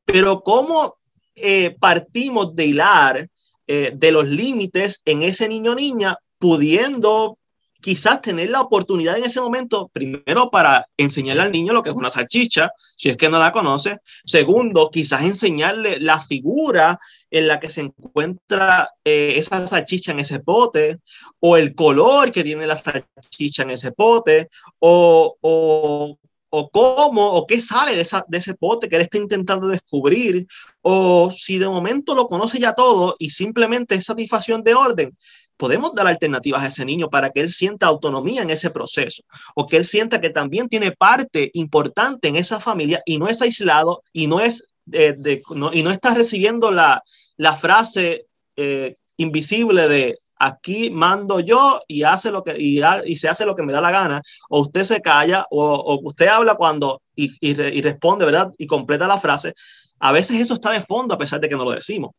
Pero 0.03 0.41
¿cómo 0.41 0.97
eh, 1.35 1.73
partimos 1.79 2.53
de 2.53 2.65
hilar 2.65 3.29
eh, 3.65 3.93
de 3.95 4.11
los 4.11 4.27
límites 4.27 5.01
en 5.05 5.23
ese 5.23 5.47
niño 5.47 5.71
o 5.71 5.75
niña, 5.75 6.17
pudiendo 6.37 7.37
quizás 7.81 8.21
tener 8.21 8.49
la 8.49 8.61
oportunidad 8.61 9.17
en 9.17 9.25
ese 9.25 9.41
momento, 9.41 9.89
primero 9.91 10.49
para 10.49 10.87
enseñarle 10.97 11.41
al 11.41 11.51
niño 11.51 11.73
lo 11.73 11.83
que 11.83 11.89
es 11.89 11.95
una 11.95 12.09
salchicha, 12.09 12.71
si 12.95 13.09
es 13.09 13.17
que 13.17 13.29
no 13.29 13.39
la 13.39 13.51
conoce. 13.51 13.97
Segundo, 14.23 14.89
quizás 14.91 15.23
enseñarle 15.23 15.99
la 15.99 16.21
figura 16.21 16.99
en 17.29 17.47
la 17.47 17.59
que 17.59 17.69
se 17.69 17.81
encuentra 17.81 18.89
eh, 19.03 19.33
esa 19.37 19.65
salchicha 19.65 20.11
en 20.11 20.19
ese 20.19 20.39
pote, 20.39 20.99
o 21.39 21.57
el 21.57 21.73
color 21.75 22.31
que 22.31 22.43
tiene 22.43 22.67
la 22.67 22.77
salchicha 22.77 23.63
en 23.63 23.71
ese 23.71 23.91
pote, 23.91 24.49
o, 24.79 25.35
o, 25.41 26.17
o 26.49 26.69
cómo 26.69 27.31
o 27.31 27.47
qué 27.47 27.59
sale 27.61 27.95
de, 27.95 28.01
esa, 28.01 28.25
de 28.27 28.37
ese 28.37 28.53
pote 28.53 28.89
que 28.89 28.97
él 28.97 29.01
está 29.01 29.17
intentando 29.17 29.67
descubrir, 29.67 30.45
o 30.81 31.31
si 31.31 31.57
de 31.57 31.69
momento 31.69 32.13
lo 32.13 32.27
conoce 32.27 32.59
ya 32.59 32.73
todo 32.73 33.15
y 33.17 33.29
simplemente 33.29 33.95
es 33.95 34.05
satisfacción 34.05 34.63
de 34.63 34.75
orden, 34.75 35.17
podemos 35.61 35.93
dar 35.93 36.07
alternativas 36.07 36.63
a 36.63 36.67
ese 36.67 36.83
niño 36.83 37.11
para 37.11 37.29
que 37.29 37.39
él 37.39 37.51
sienta 37.51 37.85
autonomía 37.85 38.41
en 38.41 38.49
ese 38.49 38.71
proceso 38.71 39.21
o 39.53 39.67
que 39.67 39.77
él 39.77 39.85
sienta 39.85 40.19
que 40.19 40.31
también 40.31 40.67
tiene 40.67 40.91
parte 40.91 41.51
importante 41.53 42.29
en 42.29 42.35
esa 42.35 42.59
familia 42.59 43.03
y 43.05 43.19
no 43.19 43.27
es 43.27 43.43
aislado 43.43 44.01
y 44.11 44.25
no 44.25 44.39
es 44.39 44.65
eh, 44.91 45.13
de, 45.15 45.39
y 45.73 45.83
no 45.83 45.91
está 45.91 46.15
recibiendo 46.15 46.71
la, 46.71 47.03
la 47.37 47.53
frase 47.55 48.25
eh, 48.55 48.95
invisible 49.17 49.87
de 49.87 50.17
aquí 50.39 50.89
mando 50.89 51.39
yo 51.39 51.79
y 51.87 52.01
hace 52.01 52.31
lo 52.31 52.43
que 52.43 52.55
y, 52.57 52.81
y, 53.05 53.15
se 53.15 53.29
hace 53.29 53.45
lo 53.45 53.55
que 53.55 53.61
me 53.61 53.71
da 53.71 53.81
la 53.81 53.91
gana 53.91 54.19
o 54.49 54.61
usted 54.61 54.81
se 54.81 54.99
calla 54.99 55.45
o, 55.51 55.63
o 55.63 55.99
usted 56.09 56.25
habla 56.25 56.55
cuando 56.55 57.03
y, 57.15 57.27
y, 57.39 57.51
y 57.51 57.81
responde 57.83 58.25
verdad 58.25 58.51
y 58.57 58.65
completa 58.65 59.05
la 59.05 59.19
frase. 59.19 59.53
A 59.99 60.11
veces 60.11 60.41
eso 60.41 60.55
está 60.55 60.71
de 60.71 60.81
fondo 60.81 61.13
a 61.13 61.19
pesar 61.19 61.39
de 61.39 61.47
que 61.47 61.55
no 61.55 61.65
lo 61.65 61.71
decimos 61.73 62.13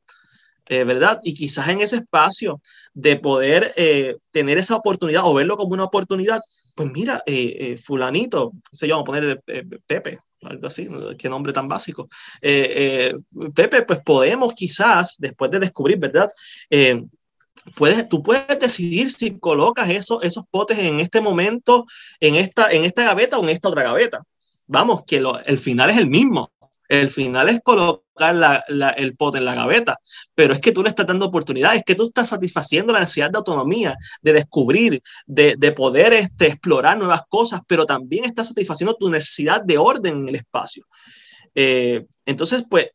eh, 0.68 0.84
¿verdad? 0.84 1.20
Y 1.24 1.34
quizás 1.34 1.68
en 1.68 1.80
ese 1.80 1.96
espacio 1.96 2.60
de 2.94 3.16
poder 3.16 3.72
eh, 3.76 4.16
tener 4.30 4.58
esa 4.58 4.76
oportunidad 4.76 5.22
o 5.24 5.34
verlo 5.34 5.56
como 5.56 5.72
una 5.72 5.84
oportunidad, 5.84 6.40
pues 6.74 6.90
mira, 6.90 7.22
eh, 7.26 7.76
fulanito, 7.76 8.52
se 8.72 8.86
llama 8.86 9.02
a 9.02 9.04
poner 9.04 9.42
Pepe, 9.86 10.18
algo 10.42 10.66
así, 10.66 10.88
qué 11.18 11.28
nombre 11.28 11.52
tan 11.52 11.68
básico. 11.68 12.08
Pepe, 12.40 13.82
pues 13.82 14.00
podemos 14.04 14.54
quizás, 14.54 15.16
después 15.18 15.50
de 15.50 15.60
descubrir, 15.60 15.98
¿verdad? 15.98 16.30
Puedes, 17.76 18.08
tú 18.08 18.22
puedes 18.22 18.58
decidir 18.58 19.10
si 19.10 19.38
colocas 19.38 19.90
esos, 19.90 20.22
esos 20.24 20.44
potes 20.50 20.78
en 20.78 21.00
este 21.00 21.20
momento, 21.20 21.86
en 22.18 22.34
esta, 22.34 22.70
en 22.70 22.84
esta 22.84 23.04
gaveta 23.04 23.38
o 23.38 23.42
en 23.42 23.50
esta 23.50 23.68
otra 23.68 23.84
gaveta. 23.84 24.22
Vamos, 24.66 25.02
que 25.06 25.22
el 25.46 25.58
final 25.58 25.90
es 25.90 25.98
el 25.98 26.08
mismo. 26.08 26.50
El 26.92 27.08
final 27.08 27.48
es 27.48 27.62
colocar 27.62 28.36
el 28.98 29.16
pote 29.16 29.38
en 29.38 29.46
la 29.46 29.54
gaveta, 29.54 29.98
pero 30.34 30.52
es 30.52 30.60
que 30.60 30.72
tú 30.72 30.82
le 30.82 30.90
estás 30.90 31.06
dando 31.06 31.24
oportunidades, 31.24 31.82
que 31.86 31.94
tú 31.94 32.02
estás 32.08 32.28
satisfaciendo 32.28 32.92
la 32.92 33.00
necesidad 33.00 33.30
de 33.30 33.38
autonomía, 33.38 33.96
de 34.20 34.34
descubrir, 34.34 35.02
de, 35.24 35.72
poder 35.72 36.12
este, 36.12 36.48
explorar 36.48 36.98
nuevas 36.98 37.22
cosas, 37.30 37.62
pero 37.66 37.86
también 37.86 38.26
estás 38.26 38.48
satisfaciendo 38.48 38.94
tu 38.94 39.08
necesidad 39.08 39.62
de 39.62 39.78
orden 39.78 40.18
en 40.18 40.28
el 40.28 40.34
espacio. 40.34 40.84
Eh, 41.54 42.04
entonces, 42.26 42.66
pues, 42.68 42.90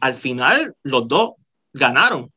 al 0.00 0.14
final 0.14 0.76
los 0.84 1.08
dos 1.08 1.32
ganaron. 1.72 2.32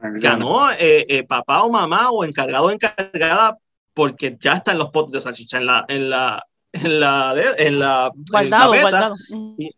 Ganó 0.00 0.72
eh, 0.72 1.06
eh, 1.08 1.22
papá 1.22 1.62
o 1.62 1.70
mamá 1.70 2.10
o 2.10 2.24
encargado 2.24 2.64
o 2.64 2.70
encargada 2.72 3.56
porque 3.94 4.36
ya 4.40 4.54
están 4.54 4.76
los 4.76 4.90
potes 4.90 5.12
de 5.12 5.20
salchicha 5.20 5.58
en 5.58 5.66
la, 5.66 5.84
en 5.86 6.10
la, 6.10 6.44
en 6.84 7.00
la, 7.00 7.34
en 7.58 7.78
la 7.78 8.10
guardado, 8.30 8.70
guardado. 8.70 9.14
Y, 9.58 9.70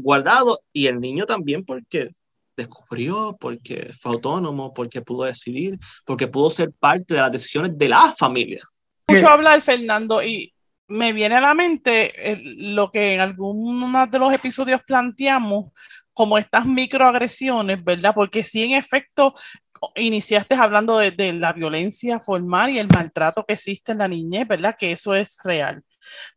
guardado 0.00 0.60
y 0.72 0.86
el 0.86 1.00
niño 1.00 1.26
también 1.26 1.64
porque 1.64 2.10
descubrió, 2.56 3.36
porque 3.40 3.90
fue 3.98 4.12
autónomo, 4.12 4.72
porque 4.72 5.00
pudo 5.00 5.24
decidir, 5.24 5.78
porque 6.06 6.28
pudo 6.28 6.50
ser 6.50 6.70
parte 6.72 7.14
de 7.14 7.20
las 7.20 7.32
decisiones 7.32 7.76
de 7.76 7.88
la 7.88 8.12
familia. 8.16 8.62
Mucho 9.08 9.28
hablar, 9.28 9.60
Fernando, 9.62 10.22
y 10.22 10.52
me 10.88 11.12
viene 11.12 11.36
a 11.36 11.40
la 11.40 11.54
mente 11.54 12.38
lo 12.44 12.90
que 12.90 13.14
en 13.14 13.20
algunos 13.20 14.10
de 14.10 14.18
los 14.18 14.32
episodios 14.32 14.82
planteamos 14.84 15.72
como 16.12 16.36
estas 16.36 16.66
microagresiones, 16.66 17.82
¿verdad? 17.82 18.12
Porque 18.14 18.44
si 18.44 18.62
en 18.62 18.72
efecto 18.72 19.34
iniciaste 19.96 20.54
hablando 20.54 20.98
de, 20.98 21.32
la 21.32 21.52
violencia 21.52 22.20
formal 22.20 22.70
y 22.70 22.78
el 22.78 22.88
maltrato 22.88 23.44
que 23.44 23.54
existe 23.54 23.92
en 23.92 23.98
la 23.98 24.08
niñez, 24.08 24.46
¿verdad? 24.46 24.76
Que 24.78 24.92
eso 24.92 25.14
es 25.14 25.38
real. 25.42 25.82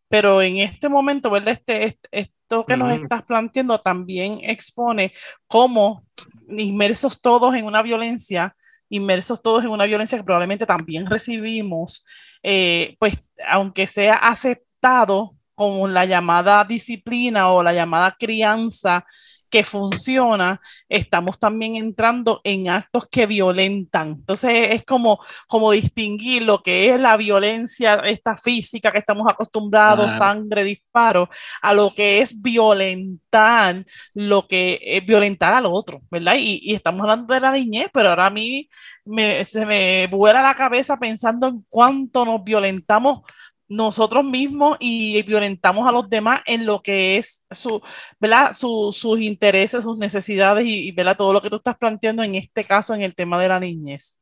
Pero 0.07 0.41
en 0.41 0.57
este 0.57 0.89
momento, 0.89 1.29
¿verdad? 1.29 1.53
Este, 1.53 1.85
este 2.11 2.35
esto 2.45 2.65
que 2.65 2.77
nos 2.77 2.91
estás 2.91 3.23
planteando 3.23 3.79
también 3.79 4.39
expone 4.43 5.13
cómo 5.47 6.05
inmersos 6.47 7.19
todos 7.19 7.55
en 7.55 7.65
una 7.65 7.81
violencia, 7.81 8.55
inmersos 8.87 9.41
todos 9.41 9.63
en 9.63 9.71
una 9.71 9.85
violencia 9.85 10.17
que 10.17 10.23
probablemente 10.23 10.67
también 10.67 11.07
recibimos, 11.07 12.05
eh, 12.43 12.95
pues 12.99 13.15
aunque 13.47 13.87
sea 13.87 14.13
aceptado 14.13 15.35
como 15.55 15.87
la 15.87 16.05
llamada 16.05 16.63
disciplina 16.65 17.49
o 17.49 17.63
la 17.63 17.73
llamada 17.73 18.15
crianza 18.19 19.05
que 19.55 19.63
funciona, 19.63 20.59
estamos 20.89 21.39
también 21.39 21.77
entrando 21.77 22.41
en 22.43 22.67
actos 22.67 23.07
que 23.09 23.25
violentan. 23.25 24.17
Entonces 24.19 24.71
es 24.71 24.83
como, 24.83 25.17
como 25.47 25.71
distinguir 25.71 26.41
lo 26.41 26.61
que 26.61 26.89
es 26.89 26.99
la 26.99 27.15
violencia, 27.15 27.93
esta 28.03 28.35
física 28.35 28.91
que 28.91 28.97
estamos 28.97 29.25
acostumbrados, 29.31 30.11
sangre, 30.11 30.65
disparo, 30.65 31.29
a 31.61 31.73
lo 31.73 31.95
que 31.95 32.19
es 32.19 32.41
violentar, 32.41 33.85
lo 34.13 34.45
que 34.45 34.81
es 34.83 35.05
violentar 35.05 35.53
al 35.53 35.67
otro, 35.67 36.01
¿verdad? 36.11 36.35
Y, 36.37 36.59
y 36.61 36.73
estamos 36.73 37.03
hablando 37.03 37.33
de 37.33 37.39
la 37.39 37.53
niñez, 37.53 37.87
pero 37.93 38.09
ahora 38.09 38.25
a 38.25 38.31
mí 38.31 38.67
me, 39.05 39.45
se 39.45 39.65
me 39.65 40.07
vuela 40.07 40.41
la 40.41 40.55
cabeza 40.55 40.97
pensando 40.97 41.47
en 41.47 41.65
cuánto 41.69 42.25
nos 42.25 42.43
violentamos 42.43 43.21
nosotros 43.67 44.23
mismos 44.23 44.77
y 44.79 45.21
violentamos 45.23 45.87
a 45.87 45.91
los 45.91 46.09
demás 46.09 46.41
en 46.45 46.65
lo 46.65 46.81
que 46.81 47.17
es 47.17 47.45
su, 47.51 47.81
¿verdad? 48.19 48.53
sus 48.53 49.19
intereses, 49.19 49.83
sus 49.83 49.97
necesidades 49.97 50.65
y, 50.65 50.91
¿verdad? 50.91 51.17
todo 51.17 51.33
lo 51.33 51.41
que 51.41 51.49
tú 51.49 51.57
estás 51.57 51.77
planteando 51.77 52.23
en 52.23 52.35
este 52.35 52.63
caso 52.63 52.93
en 52.93 53.01
el 53.01 53.15
tema 53.15 53.41
de 53.41 53.47
la 53.47 53.59
niñez. 53.59 54.17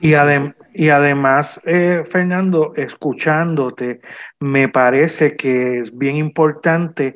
y, 0.00 0.12
y, 0.74 0.88
además, 0.88 1.60
eh, 1.66 2.04
Fernando, 2.10 2.72
escuchándote, 2.76 4.00
me 4.40 4.68
parece 4.68 5.36
que 5.36 5.80
es 5.80 5.96
bien 5.96 6.16
importante 6.16 7.14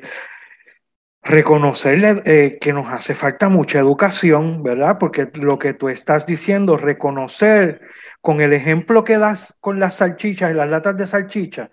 reconocerle 1.23 2.21
eh, 2.25 2.57
que 2.59 2.73
nos 2.73 2.87
hace 2.87 3.13
falta 3.13 3.49
mucha 3.49 3.79
educación, 3.79 4.63
¿verdad? 4.63 4.97
Porque 4.99 5.29
lo 5.33 5.59
que 5.59 5.73
tú 5.73 5.89
estás 5.89 6.25
diciendo, 6.25 6.77
reconocer 6.77 7.81
con 8.21 8.41
el 8.41 8.53
ejemplo 8.53 9.03
que 9.03 9.17
das 9.17 9.57
con 9.59 9.79
las 9.79 9.95
salchichas 9.95 10.53
las 10.53 10.69
latas 10.69 10.97
de 10.97 11.07
salchicha, 11.07 11.69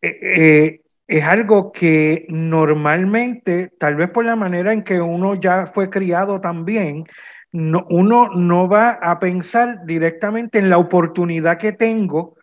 eh, 0.00 0.18
eh, 0.22 0.80
es 1.06 1.24
algo 1.24 1.72
que 1.72 2.26
normalmente, 2.28 3.70
tal 3.78 3.96
vez 3.96 4.10
por 4.10 4.24
la 4.24 4.36
manera 4.36 4.72
en 4.72 4.82
que 4.82 5.00
uno 5.00 5.34
ya 5.34 5.66
fue 5.66 5.90
criado 5.90 6.40
también, 6.40 7.04
uno 7.52 8.30
no 8.34 8.68
va 8.68 8.92
a 8.92 9.18
pensar 9.18 9.84
directamente 9.84 10.58
en 10.58 10.70
la 10.70 10.78
oportunidad 10.78 11.58
que 11.58 11.72
tengo 11.72 12.36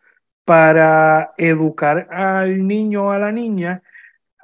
para 0.45 1.31
educar 1.37 2.07
al 2.11 2.67
niño 2.67 3.05
o 3.07 3.11
a 3.11 3.19
la 3.19 3.31
niña 3.31 3.81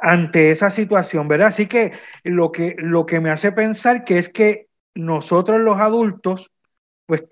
ante 0.06 0.52
esa 0.52 0.70
situación, 0.70 1.28
¿verdad? 1.28 1.48
Así 1.48 1.66
que 1.66 1.92
lo 2.24 2.52
que, 2.52 2.76
lo 2.78 3.08
que 3.08 3.20
me 3.20 3.32
hace 3.32 3.52
pensar 3.52 4.04
que 4.04 4.20
es 4.20 4.30
que 4.30 4.68
nosotros 4.94 5.60
los 5.60 5.80
adultos, 5.80 6.52
pues 7.08 7.26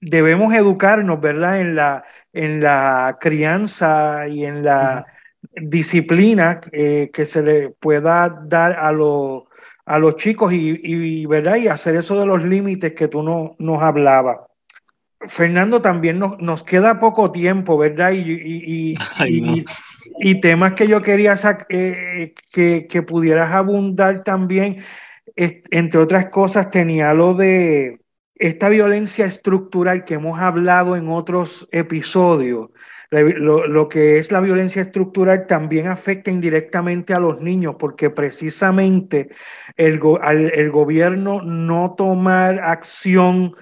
debemos 0.00 0.54
educarnos, 0.54 1.20
¿verdad? 1.20 1.60
En 1.60 1.76
la, 1.76 2.04
en 2.32 2.60
la 2.60 3.18
crianza 3.20 4.26
y 4.28 4.46
en 4.46 4.64
la 4.64 5.04
disciplina 5.42 6.62
eh, 6.72 7.10
que 7.12 7.26
se 7.26 7.42
le 7.42 7.68
pueda 7.68 8.34
dar 8.46 8.72
a, 8.72 8.88
a 8.88 9.98
los 9.98 10.16
chicos 10.16 10.54
y, 10.54 11.26
¿verdad? 11.26 11.56
Y 11.56 11.68
hacer 11.68 11.96
eso 11.96 12.18
de 12.18 12.24
los 12.24 12.42
límites 12.42 12.94
que 12.94 13.08
tú 13.08 13.22
no, 13.22 13.56
nos 13.58 13.82
hablabas. 13.82 14.38
Fernando, 15.20 15.82
también 15.82 16.18
nos, 16.18 16.38
nos, 16.40 16.62
queda 16.62 16.98
poco 16.98 17.30
tiempo, 17.30 17.76
¿verdad? 17.76 18.12
Y, 18.12 18.94
y, 18.94 18.94
temas 20.40 20.72
que 20.72 20.88
yo 20.88 21.02
quería 21.02 21.34
eh, 21.68 22.34
que, 22.52 22.86
que 22.86 23.02
pudieras 23.02 23.52
abundar 23.52 24.22
también, 24.24 24.78
entre 25.36 26.00
otras 26.00 26.30
cosas, 26.30 26.70
tenía 26.70 27.12
lo 27.14 27.34
de 27.34 28.00
esta 28.36 28.68
violencia 28.68 29.26
estructural 29.26 30.04
que 30.04 30.14
hemos 30.14 30.38
hablado 30.38 30.96
en 30.96 31.08
otros 31.08 31.68
episodios, 31.72 32.68
lo, 33.10 33.88
que 33.88 34.18
es 34.18 34.32
la 34.32 34.40
violencia 34.40 34.82
estructural 34.82 35.46
también 35.46 35.86
afecta 35.86 36.30
indirectamente 36.30 37.14
a 37.14 37.20
los 37.20 37.40
niños 37.40 37.76
porque 37.78 38.10
precisamente 38.10 39.28
el, 39.76 40.00
el 40.52 40.70
gobierno 40.70 41.40
no 41.42 41.94
tomar 41.96 42.58
acción 42.58 43.54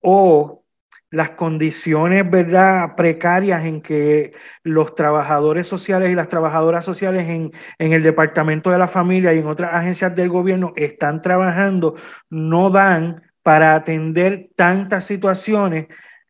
o 0.00 0.63
las 1.14 1.30
condiciones 1.30 2.24
precarias 2.96 3.64
en 3.64 3.80
que 3.80 4.32
los 4.62 4.94
trabajadores 4.94 5.68
sociales 5.68 6.10
y 6.10 6.14
las 6.14 6.28
trabajadoras 6.28 6.84
sociales 6.84 7.28
en, 7.28 7.52
en, 7.78 7.92
el 7.92 8.02
Departamento 8.02 8.70
de 8.70 8.78
la 8.78 8.88
Familia 8.88 9.32
y 9.32 9.38
en 9.38 9.46
otras 9.46 9.72
agencias 9.72 10.14
del 10.14 10.28
gobierno 10.28 10.72
están 10.76 11.22
trabajando, 11.22 11.94
no 12.30 12.70
dan 12.70 13.22
para 13.42 13.74
atender 13.74 14.48
tantas 14.56 15.04
situaciones 15.04 15.86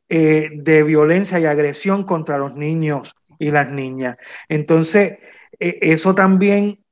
eh, 0.09 0.51
de 0.53 0.83
violencia 0.83 1.39
y 1.41 1.47
agresión 1.47 2.05
contra 2.05 2.37
los 2.37 2.55
niños 2.57 3.17
y 3.39 3.49
las 3.49 3.71
niñas. 3.71 4.17
Entonces, 4.49 5.19
e, 5.59 5.79
eso 5.81 6.15
también 6.15 6.85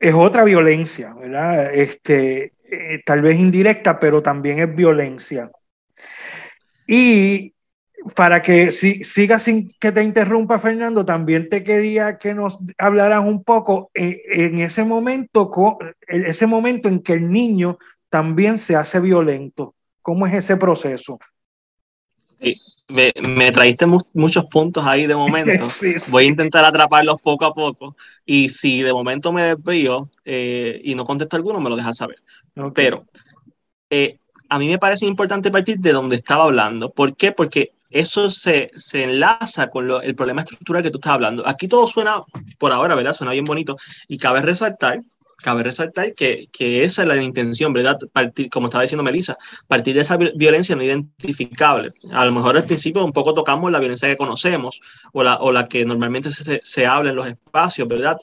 es 0.00 0.14
otra 0.14 0.44
violencia, 0.44 1.14
¿verdad? 1.14 1.72
Este, 1.72 2.54
eh, 2.70 3.02
tal 3.04 3.22
vez 3.22 3.38
indirecta, 3.38 4.00
pero 4.00 4.22
también 4.22 4.58
es 4.58 4.74
violencia. 4.74 5.50
Y 6.86 7.54
para 8.14 8.42
que 8.42 8.70
si, 8.70 9.02
siga 9.04 9.38
sin 9.38 9.70
que 9.80 9.92
te 9.92 10.02
interrumpa, 10.02 10.58
Fernando, 10.58 11.04
también 11.04 11.48
te 11.48 11.64
quería 11.64 12.18
que 12.18 12.34
nos 12.34 12.58
hablaras 12.78 13.24
un 13.24 13.42
poco 13.42 13.90
en, 13.94 14.16
en 14.30 14.60
ese 14.60 14.84
momento, 14.84 15.50
ese 16.06 16.46
momento 16.46 16.88
en 16.88 17.00
que 17.00 17.14
el 17.14 17.30
niño 17.30 17.78
también 18.08 18.58
se 18.58 18.76
hace 18.76 19.00
violento. 19.00 19.74
¿Cómo 20.02 20.26
es 20.26 20.34
ese 20.34 20.56
proceso? 20.56 21.18
me, 22.88 23.12
me, 23.28 23.50
traíste 23.50 23.86
muchos 24.12 24.44
puntos 24.46 24.84
ahí 24.84 25.06
de 25.06 25.16
momento. 25.16 25.66
Voy 26.10 26.24
a 26.24 26.28
intentar 26.28 26.64
atraparlos 26.64 27.20
poco 27.20 27.44
a 27.44 27.52
poco. 27.52 27.96
Y 28.24 28.48
si 28.48 28.82
de 28.82 28.92
momento 28.92 29.32
me 29.32 29.42
desvío 29.42 30.10
eh, 30.24 30.80
y 30.84 30.94
no 30.94 31.04
contesto 31.04 31.36
alguno, 31.36 31.60
me 31.60 31.70
lo 31.70 31.76
dejas 31.76 31.96
saber. 31.96 32.22
Pero 32.74 33.04
eh, 33.90 34.12
a 34.48 34.58
mí 34.58 34.66
me 34.68 34.78
parece 34.78 35.06
importante 35.06 35.50
partir 35.50 35.78
de 35.78 35.92
donde 35.92 36.16
estaba 36.16 36.44
hablando. 36.44 36.90
¿Por 36.90 37.16
qué? 37.16 37.32
Porque 37.32 37.70
eso 37.90 38.30
se, 38.30 38.70
se 38.74 39.04
enlaza 39.04 39.68
con 39.68 39.86
lo, 39.86 40.02
el 40.02 40.14
problema 40.14 40.42
estructural 40.42 40.82
que 40.82 40.90
tú 40.90 40.98
estás 40.98 41.12
hablando. 41.12 41.46
Aquí 41.46 41.68
todo 41.68 41.86
suena, 41.86 42.22
por 42.58 42.72
ahora, 42.72 42.94
¿verdad? 42.94 43.12
Suena 43.12 43.32
bien 43.32 43.44
bonito. 43.44 43.76
Y 44.08 44.18
cabe 44.18 44.42
resaltar 44.42 45.00
cabe 45.42 45.62
resaltar 45.62 46.12
que, 46.14 46.48
que, 46.50 46.82
esa 46.82 47.02
es 47.02 47.08
la 47.08 47.22
intención, 47.22 47.72
¿verdad? 47.72 47.98
Partir, 48.12 48.48
como 48.50 48.66
estaba 48.66 48.82
diciendo 48.82 49.04
Melissa, 49.04 49.36
partir 49.68 49.94
de 49.94 50.00
esa 50.00 50.16
violencia 50.16 50.74
no 50.74 50.82
identificable. 50.82 51.92
A 52.12 52.24
lo 52.24 52.32
mejor 52.32 52.56
al 52.56 52.64
principio 52.64 53.04
un 53.04 53.12
poco 53.12 53.34
tocamos 53.34 53.70
la 53.70 53.78
violencia 53.78 54.08
que 54.08 54.16
conocemos 54.16 54.80
o 55.12 55.22
la, 55.22 55.36
o 55.36 55.52
la 55.52 55.66
que 55.66 55.84
normalmente 55.84 56.30
se, 56.30 56.60
se 56.62 56.86
habla 56.86 57.10
en 57.10 57.16
los 57.16 57.26
espacios, 57.26 57.86
¿verdad? 57.86 58.18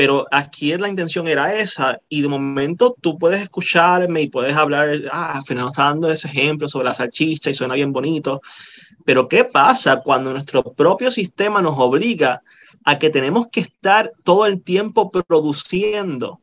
Pero 0.00 0.26
aquí 0.30 0.74
la 0.78 0.88
intención 0.88 1.28
era 1.28 1.52
esa 1.52 2.00
y 2.08 2.22
de 2.22 2.28
momento 2.28 2.96
tú 3.02 3.18
puedes 3.18 3.42
escucharme 3.42 4.22
y 4.22 4.28
puedes 4.28 4.56
hablar, 4.56 4.98
ah, 5.12 5.42
Fernando 5.44 5.68
está 5.68 5.84
dando 5.84 6.10
ese 6.10 6.26
ejemplo 6.26 6.70
sobre 6.70 6.86
la 6.86 6.94
salchicha 6.94 7.50
y 7.50 7.54
suena 7.54 7.74
bien 7.74 7.92
bonito, 7.92 8.40
pero 9.04 9.28
¿qué 9.28 9.44
pasa 9.44 10.00
cuando 10.00 10.32
nuestro 10.32 10.62
propio 10.62 11.10
sistema 11.10 11.60
nos 11.60 11.74
obliga 11.76 12.40
a 12.82 12.98
que 12.98 13.10
tenemos 13.10 13.48
que 13.48 13.60
estar 13.60 14.10
todo 14.24 14.46
el 14.46 14.62
tiempo 14.62 15.10
produciendo 15.10 16.40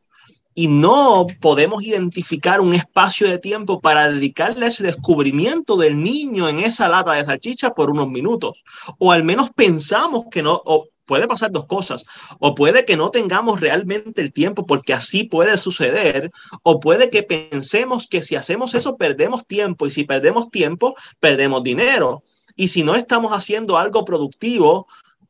y 0.54 0.68
no 0.68 1.26
podemos 1.40 1.82
identificar 1.82 2.60
un 2.60 2.74
espacio 2.74 3.28
de 3.28 3.38
tiempo 3.38 3.80
para 3.80 4.08
dedicarle 4.08 4.66
ese 4.66 4.84
descubrimiento 4.84 5.76
del 5.76 6.00
niño 6.00 6.48
en 6.48 6.60
esa 6.60 6.86
lata 6.86 7.14
de 7.14 7.24
salchicha 7.24 7.70
por 7.70 7.90
unos 7.90 8.08
minutos. 8.08 8.62
O 8.98 9.10
al 9.10 9.24
menos 9.24 9.50
pensamos 9.50 10.26
que 10.30 10.44
no, 10.44 10.62
puede 11.08 11.26
pasar 11.26 11.50
dos 11.50 11.64
cosas, 11.64 12.04
o 12.38 12.54
puede 12.54 12.84
que 12.84 12.96
no 12.96 13.10
tengamos 13.10 13.60
realmente 13.60 14.20
el 14.20 14.32
tiempo 14.32 14.66
porque 14.66 14.92
así 14.92 15.24
puede 15.24 15.56
suceder, 15.58 16.30
o 16.62 16.78
puede 16.78 17.10
que 17.10 17.22
pensemos 17.24 18.06
que 18.06 18.22
si 18.22 18.36
hacemos 18.36 18.74
eso 18.74 18.96
perdemos 18.96 19.46
tiempo 19.46 19.86
y 19.86 19.90
si 19.90 20.04
perdemos 20.04 20.50
tiempo 20.50 20.94
perdemos 21.18 21.64
dinero. 21.64 22.22
Y 22.54 22.68
si 22.68 22.82
no 22.82 22.94
estamos 22.94 23.32
haciendo 23.32 23.78
algo 23.78 24.04
productivo, 24.04 24.86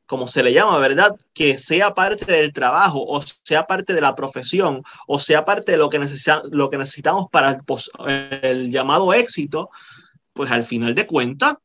como 0.06 0.26
se 0.26 0.42
le 0.42 0.52
llama, 0.52 0.78
¿verdad? 0.78 1.14
Que 1.34 1.58
sea 1.58 1.94
parte 1.94 2.24
del 2.32 2.52
trabajo 2.52 3.04
o 3.06 3.22
sea 3.22 3.66
parte 3.66 3.92
de 3.92 4.00
la 4.00 4.14
profesión 4.14 4.82
o 5.06 5.18
sea 5.18 5.44
parte 5.44 5.72
de 5.72 5.78
lo 5.78 5.90
que, 5.90 6.00
lo 6.50 6.70
que 6.70 6.78
necesitamos 6.78 7.26
para 7.30 7.58
el, 8.06 8.40
el, 8.42 8.72
llamado 8.72 9.12
éxito, 9.12 9.70
pues 10.32 10.50
al 10.50 10.64
final 10.64 10.94
de 10.94 11.06
cuentas, 11.06 11.58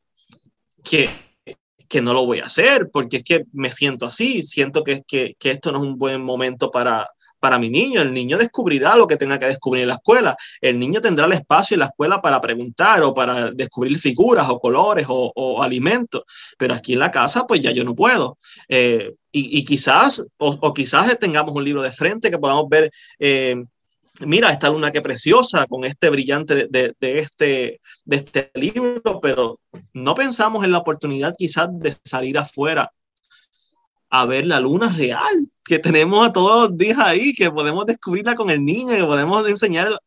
que, 0.84 1.08
que, 1.94 2.02
no 2.02 2.12
lo 2.12 2.26
voy 2.26 2.40
a 2.40 2.44
hacer 2.44 2.90
porque 2.92 3.18
es 3.18 3.24
que 3.24 3.44
me 3.52 3.70
siento 3.70 4.06
así, 4.06 4.42
siento 4.42 4.82
que, 4.82 5.02
que, 5.06 5.36
que 5.38 5.52
esto 5.52 5.72
no 5.72 5.78
es 5.78 5.84
un 5.84 5.96
buen 5.96 6.22
momento 6.22 6.70
para, 6.70 7.08
para 7.44 7.58
mi 7.58 7.68
niño. 7.68 8.00
El 8.00 8.14
niño 8.14 8.38
descubrirá 8.38 8.96
lo 8.96 9.06
que 9.06 9.18
tenga 9.18 9.38
que 9.38 9.44
descubrir 9.44 9.82
en 9.82 9.88
la 9.88 9.96
escuela. 9.96 10.34
El 10.62 10.78
niño 10.78 11.02
tendrá 11.02 11.26
el 11.26 11.32
espacio 11.32 11.74
en 11.74 11.80
la 11.80 11.86
escuela 11.86 12.22
para 12.22 12.40
preguntar 12.40 13.02
o 13.02 13.12
para 13.12 13.50
descubrir 13.50 13.98
figuras 13.98 14.48
o 14.48 14.58
colores 14.58 15.04
o, 15.10 15.62
alimentos. 15.62 16.22
Pero 16.56 16.72
aquí 16.72 16.94
en 16.94 17.00
la 17.00 17.10
casa, 17.10 17.46
pues 17.46 17.60
ya 17.60 17.70
yo 17.70 17.84
no 17.84 17.94
puedo. 17.94 18.38
Eh, 18.66 19.12
y, 19.30 19.62
quizás, 19.66 20.24
o, 20.38 20.72
quizás 20.72 21.18
tengamos 21.18 21.54
un 21.54 21.64
libro 21.64 21.82
de 21.82 21.92
frente 21.92 22.30
que 22.30 22.38
podamos 22.38 22.66
ver. 22.66 22.90
Eh, 23.18 23.56
mira, 24.20 24.50
esta 24.50 24.70
luna 24.70 24.90
que 24.90 25.02
preciosa 25.02 25.66
con 25.66 25.84
este 25.84 26.10
brillante 26.10 26.68
de, 26.68 26.94
de, 26.98 27.18
este, 27.18 27.80
de 28.04 28.16
este 28.16 28.50
libro, 28.54 29.20
pero 29.20 29.60
no 29.92 30.14
pensamos 30.14 30.64
en 30.64 30.72
la 30.72 30.78
oportunidad 30.78 31.34
quizás 31.36 31.68
de 31.72 31.94
salir 32.04 32.38
afuera 32.38 32.92
a 34.10 34.26
ver 34.26 34.46
la 34.46 34.60
luna 34.60 34.88
real, 34.90 35.48
que 35.64 35.80
tenemos 35.80 36.24
a 36.24 36.32
todos 36.32 36.70
los 36.70 36.78
días 36.78 36.98
ahí, 37.00 37.32
que 37.34 37.50
podemos 37.50 37.84
descubrirla 37.84 38.36
con 38.36 38.48
el 38.48 38.64
niño, 38.64 38.94
que 38.94 39.04
podemos 39.04 39.44
enseñar, 39.48 39.98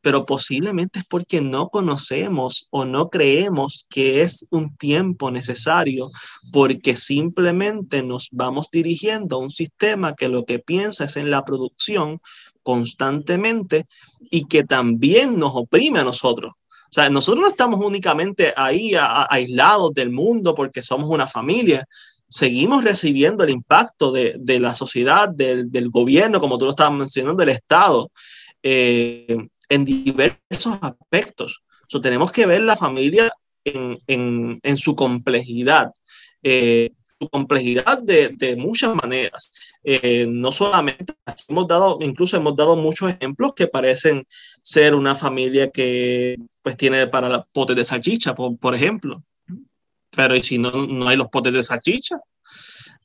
pero 0.00 0.26
posiblemente 0.26 0.98
es 0.98 1.04
porque 1.04 1.40
no 1.40 1.68
conocemos 1.68 2.66
o 2.70 2.84
no 2.84 3.08
creemos 3.08 3.86
que 3.88 4.22
es 4.22 4.48
un 4.50 4.76
tiempo 4.76 5.30
necesario, 5.30 6.10
porque 6.52 6.96
simplemente 6.96 8.02
nos 8.02 8.28
vamos 8.32 8.68
dirigiendo 8.72 9.36
a 9.36 9.38
un 9.38 9.50
sistema 9.50 10.14
que 10.14 10.28
lo 10.28 10.44
que 10.44 10.58
piensa 10.58 11.04
es 11.04 11.16
en 11.16 11.30
la 11.30 11.44
producción 11.44 12.20
constantemente 12.62 13.86
y 14.30 14.46
que 14.46 14.64
también 14.64 15.38
nos 15.38 15.52
oprime 15.54 16.00
a 16.00 16.04
nosotros. 16.04 16.52
O 16.92 16.94
sea, 16.94 17.08
nosotros 17.08 17.42
no 17.42 17.48
estamos 17.48 17.80
únicamente 17.84 18.52
ahí 18.56 18.92
aislados 18.98 19.94
del 19.94 20.10
mundo 20.10 20.54
porque 20.54 20.82
somos 20.82 21.08
una 21.08 21.26
familia, 21.26 21.86
seguimos 22.28 22.84
recibiendo 22.84 23.44
el 23.44 23.50
impacto 23.50 24.12
de, 24.12 24.58
la 24.60 24.74
sociedad, 24.74 25.28
del, 25.28 25.88
gobierno, 25.90 26.40
como 26.40 26.58
tú 26.58 26.66
lo 26.66 26.72
estabas 26.72 26.98
mencionando, 26.98 27.40
del 27.40 27.50
Estado, 27.50 28.10
eh, 28.62 29.36
en 29.68 29.84
diversos 29.84 30.78
aspectos. 30.82 31.62
So, 31.88 32.00
tenemos 32.00 32.30
que 32.30 32.46
ver 32.46 32.62
la 32.62 32.76
familia 32.76 33.32
en, 33.64 34.76
su 34.76 34.94
complejidad. 34.94 35.92
Eh, 36.42 36.90
complejidad 37.28 37.98
de, 38.02 38.30
de 38.30 38.56
muchas 38.56 38.94
maneras. 38.94 39.52
Eh, 39.84 40.26
no 40.28 40.52
solamente, 40.52 41.14
hemos 41.48 41.66
dado, 41.66 41.98
incluso 42.00 42.36
hemos 42.36 42.56
dado 42.56 42.76
muchos 42.76 43.10
ejemplos 43.10 43.52
que 43.54 43.66
parecen 43.66 44.26
ser 44.62 44.94
una 44.94 45.14
familia 45.14 45.70
que 45.70 46.36
pues 46.62 46.76
tiene 46.76 47.06
para 47.06 47.28
la 47.28 47.44
potes 47.44 47.76
de 47.76 47.84
salchicha, 47.84 48.34
por, 48.34 48.56
por 48.58 48.74
ejemplo 48.74 49.22
pero 50.14 50.36
¿y 50.36 50.42
si 50.42 50.58
no, 50.58 50.70
no 50.70 51.08
hay 51.08 51.16
los 51.16 51.28
potes 51.28 51.54
de 51.54 51.62
salchicha? 51.62 52.20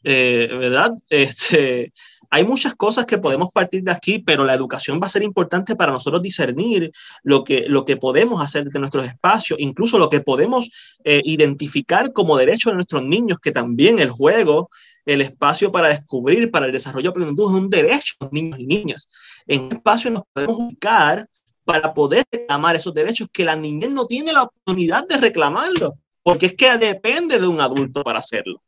Eh, 0.03 0.47
¿Verdad? 0.51 0.91
Este, 1.09 1.93
hay 2.29 2.43
muchas 2.43 2.75
cosas 2.75 3.05
que 3.05 3.17
podemos 3.17 3.51
partir 3.51 3.83
de 3.83 3.91
aquí, 3.91 4.19
pero 4.19 4.45
la 4.45 4.53
educación 4.53 4.99
va 5.01 5.07
a 5.07 5.09
ser 5.09 5.23
importante 5.23 5.75
para 5.75 5.91
nosotros 5.91 6.21
discernir 6.21 6.91
lo 7.23 7.43
que, 7.43 7.65
lo 7.67 7.85
que 7.85 7.97
podemos 7.97 8.41
hacer 8.41 8.65
de 8.65 8.79
nuestros 8.79 9.05
espacios, 9.05 9.59
incluso 9.59 9.97
lo 9.99 10.09
que 10.09 10.21
podemos 10.21 10.69
eh, 11.03 11.21
identificar 11.25 12.13
como 12.13 12.37
derecho 12.37 12.69
de 12.69 12.75
nuestros 12.75 13.03
niños, 13.03 13.39
que 13.39 13.51
también 13.51 13.99
el 13.99 14.09
juego, 14.09 14.69
el 15.05 15.21
espacio 15.21 15.71
para 15.71 15.89
descubrir, 15.89 16.51
para 16.51 16.65
el 16.65 16.71
desarrollo 16.71 17.13
plenitud 17.13 17.53
es 17.53 17.61
un 17.61 17.69
derecho 17.69 18.15
de 18.19 18.29
niños 18.31 18.59
y 18.59 18.65
niñas. 18.65 19.09
En 19.45 19.69
qué 19.69 19.75
espacio 19.75 20.11
nos 20.11 20.23
podemos 20.33 20.57
ubicar 20.59 21.27
para 21.63 21.93
poder 21.93 22.25
reclamar 22.31 22.75
esos 22.75 22.93
derechos 22.93 23.27
que 23.31 23.43
la 23.43 23.55
niñez 23.55 23.89
no 23.91 24.05
tiene 24.05 24.33
la 24.33 24.43
oportunidad 24.43 25.07
de 25.07 25.17
reclamarlo 25.17 25.97
porque 26.27 26.47
es 26.47 26.57
que 26.57 26.77
depende 26.77 27.39
de 27.39 27.47
un 27.47 27.61
adulto 27.61 28.03
para 28.03 28.19
hacerlo. 28.19 28.61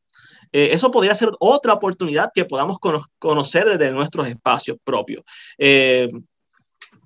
Eh, 0.52 0.70
eso 0.72 0.92
podría 0.92 1.16
ser 1.16 1.30
otra 1.40 1.74
oportunidad 1.74 2.32
que 2.34 2.46
podamos 2.46 2.78
conocer 3.20 3.66
desde 3.66 3.92
nuestros 3.92 4.28
espacios 4.28 4.78
propios. 4.84 5.24
Eh, 5.58 6.10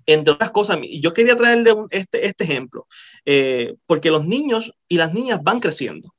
entre 0.06 0.34
otras 0.34 0.52
cosas, 0.52 0.80
yo 1.00 1.14
quería 1.14 1.36
traerle 1.36 1.74
este, 1.90 2.26
este 2.26 2.44
ejemplo, 2.44 2.88
eh, 3.26 3.76
porque 3.86 4.12
los 4.12 4.26
niños 4.26 4.74
y 4.88 4.98
las 4.98 5.14
niñas 5.14 5.42
van 5.44 5.60
creciendo. 5.60 6.13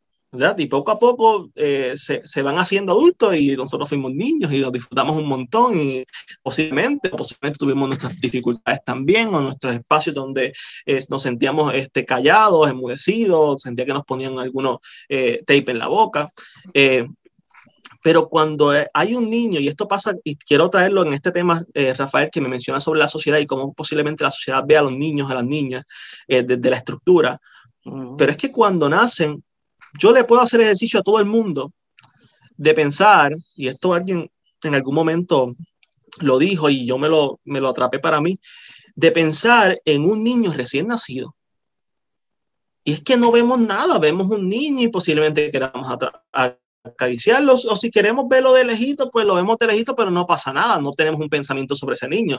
Y 0.58 0.66
poco 0.66 0.90
a 0.90 0.98
poco 0.98 1.50
eh, 1.54 1.92
se, 1.94 2.20
se, 2.26 2.42
van 2.42 2.58
haciendo 2.58 2.92
adultos 2.92 3.36
y 3.36 3.56
nosotros 3.56 3.88
fuimos 3.88 4.12
niños 4.12 4.52
y 4.52 4.58
los 4.58 4.72
disfrutamos 4.72 5.16
un 5.16 5.28
montón 5.28 5.78
y 5.78 6.04
posiblemente, 6.42 7.10
posiblemente 7.10 7.58
tuvimos 7.58 7.86
nuestras 7.86 8.20
dificultades 8.20 8.82
también 8.84 9.32
o 9.32 9.40
nuestros 9.40 9.74
espacios 9.74 10.14
donde 10.14 10.52
eh, 10.86 10.98
nos 11.08 11.22
sentíamos 11.22 11.72
este, 11.74 12.04
callados, 12.04 12.68
enmudecidos, 12.68 13.62
sentía 13.62 13.86
que 13.86 13.92
nos 13.92 14.04
ponían 14.04 14.38
algunos 14.38 14.78
eh, 15.08 15.42
tape 15.46 15.70
en 15.70 15.78
la 15.78 15.86
boca. 15.86 16.28
pero 18.02 18.28
cuando 18.28 18.72
hay 18.92 19.14
un 19.14 19.30
niño, 19.30 19.60
y 19.60 19.68
esto 19.68 19.88
pasa, 19.88 20.14
y 20.24 20.36
quiero 20.36 20.68
traerlo 20.68 21.06
en 21.06 21.14
este 21.14 21.30
tema, 21.30 21.64
Rafael, 21.96 22.28
que 22.30 22.42
me 22.42 22.48
menciona 22.48 22.78
sobre 22.78 23.00
la 23.00 23.08
sociedad 23.08 23.38
y 23.38 23.46
cómo 23.46 23.72
posiblemente 23.72 24.24
la 24.24 24.30
sociedad 24.30 24.62
ve 24.66 24.76
a 24.76 24.82
los 24.82 24.92
niños, 24.92 25.30
a 25.30 25.34
las 25.34 25.44
niñas, 25.44 25.84
desde 26.28 26.70
la 26.70 26.76
estructura, 26.76 27.40
pero 28.18 28.30
es 28.30 28.36
que 28.36 28.50
cuando 28.50 28.88
nacen, 28.88 29.42
yo 29.98 30.12
le 30.12 30.24
puedo 30.24 30.42
hacer 30.42 30.60
ejercicio 30.60 31.00
a 31.00 31.02
todo 31.02 31.18
el 31.18 31.26
mundo 31.26 31.72
de 32.56 32.74
pensar, 32.74 33.32
y 33.56 33.68
esto 33.68 33.94
alguien 33.94 34.30
en 34.62 34.74
algún 34.74 34.94
momento 34.94 35.54
lo 36.20 36.38
dijo 36.38 36.70
y 36.70 36.86
yo 36.86 36.98
me 36.98 37.08
lo, 37.08 37.40
me 37.44 37.60
lo 37.60 37.68
atrapé 37.68 37.98
para 37.98 38.20
mí, 38.20 38.38
de 38.94 39.10
pensar 39.10 39.80
en 39.84 40.04
un 40.04 40.22
niño 40.22 40.52
recién 40.52 40.86
nacido. 40.86 41.34
Y 42.84 42.92
es 42.92 43.00
que 43.02 43.16
no 43.16 43.32
vemos 43.32 43.58
nada, 43.58 43.98
vemos 43.98 44.28
un 44.30 44.48
niño 44.48 44.82
y 44.82 44.88
posiblemente 44.88 45.50
queramos 45.50 45.88
acariciarlo, 46.84 47.54
o 47.54 47.76
si 47.76 47.90
queremos 47.90 48.26
verlo 48.28 48.52
de 48.52 48.64
lejito, 48.64 49.10
pues 49.10 49.24
lo 49.24 49.34
vemos 49.34 49.56
de 49.58 49.66
lejito, 49.66 49.96
pero 49.96 50.10
no 50.10 50.26
pasa 50.26 50.52
nada, 50.52 50.78
no 50.78 50.92
tenemos 50.92 51.20
un 51.20 51.28
pensamiento 51.28 51.74
sobre 51.74 51.94
ese 51.94 52.08
niño. 52.08 52.38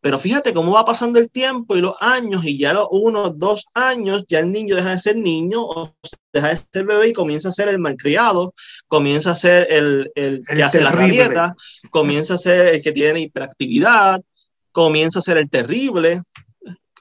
Pero 0.00 0.18
fíjate 0.18 0.52
cómo 0.52 0.72
va 0.72 0.84
pasando 0.84 1.18
el 1.18 1.30
tiempo 1.30 1.76
y 1.76 1.80
los 1.80 1.96
años, 2.00 2.44
y 2.44 2.58
ya 2.58 2.72
los 2.72 2.86
unos, 2.90 3.38
dos 3.38 3.64
años, 3.74 4.24
ya 4.28 4.40
el 4.40 4.52
niño 4.52 4.76
deja 4.76 4.90
de 4.90 4.98
ser 4.98 5.16
niño 5.16 5.62
o 5.62 5.94
deja 6.32 6.48
de 6.48 6.56
ser 6.56 6.84
bebé 6.84 7.08
y 7.08 7.12
comienza 7.12 7.48
a 7.48 7.52
ser 7.52 7.68
el 7.68 7.78
malcriado, 7.78 8.52
comienza 8.86 9.32
a 9.32 9.36
ser 9.36 9.66
el, 9.70 10.12
el 10.14 10.42
que 10.46 10.62
hace 10.62 10.80
la 10.80 10.92
rabieta, 10.92 11.54
comienza 11.90 12.34
a 12.34 12.38
ser 12.38 12.74
el 12.74 12.82
que 12.82 12.92
tiene 12.92 13.20
hiperactividad, 13.20 14.20
comienza 14.70 15.18
a 15.20 15.22
ser 15.22 15.38
el 15.38 15.48
terrible. 15.48 16.20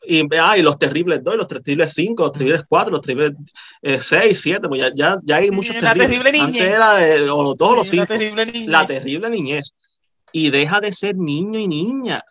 Y, 0.08 0.23
ah, 0.39 0.58
y 0.58 0.62
los 0.62 0.77
terribles 0.77 1.23
2, 1.23 1.36
los 1.36 1.47
terribles 1.47 1.91
5, 1.93 2.23
los 2.23 2.31
terribles 2.31 2.63
4, 2.67 2.91
los 2.91 3.01
terribles 3.01 3.34
6, 3.81 4.13
eh, 4.13 4.36
7, 4.36 4.67
pues 4.67 4.81
ya, 4.81 4.89
ya, 4.95 5.19
ya 5.23 5.36
hay 5.38 5.51
muchos 5.51 5.75
la 5.75 5.93
terribles. 5.93 6.23
Terrible 6.23 6.39
Antes 6.39 6.62
era 6.62 6.95
de, 6.95 7.29
o 7.29 7.43
los 7.43 7.58
dos 7.58 7.71
o 7.71 7.75
los 7.75 7.88
5. 7.88 8.05
La, 8.10 8.79
la 8.79 8.88
terrible 8.88 9.29
niñez. 9.29 9.73
Y 10.31 10.49
deja 10.51 10.79
de 10.79 10.93
ser 10.93 11.15
niño 11.17 11.60
y 11.60 11.67
niña 11.67 12.23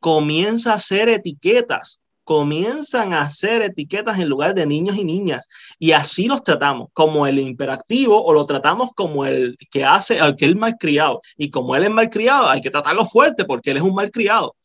comienza 0.00 0.72
a 0.72 0.76
hacer 0.76 1.08
etiquetas, 1.08 2.00
comienzan 2.28 3.14
a 3.14 3.22
hacer 3.22 3.62
etiquetas 3.62 4.18
en 4.18 4.28
lugar 4.28 4.54
de 4.54 4.66
niños 4.66 4.98
y 4.98 5.04
niñas 5.06 5.48
y 5.78 5.92
así 5.92 6.26
los 6.26 6.44
tratamos 6.44 6.88
como 6.92 7.26
el 7.26 7.38
imperactivo 7.38 8.22
o 8.22 8.34
lo 8.34 8.44
tratamos 8.44 8.90
como 8.94 9.24
el 9.24 9.56
que 9.70 9.82
hace 9.86 10.20
al 10.20 10.36
que 10.36 10.44
es 10.44 10.54
malcriado 10.54 11.22
y 11.38 11.48
como 11.48 11.74
él 11.74 11.84
es 11.84 11.90
malcriado 11.90 12.50
hay 12.50 12.60
que 12.60 12.68
tratarlo 12.68 13.06
fuerte 13.06 13.46
porque 13.46 13.70
él 13.70 13.78
es 13.78 13.82
un 13.82 13.94
malcriado, 13.94 14.56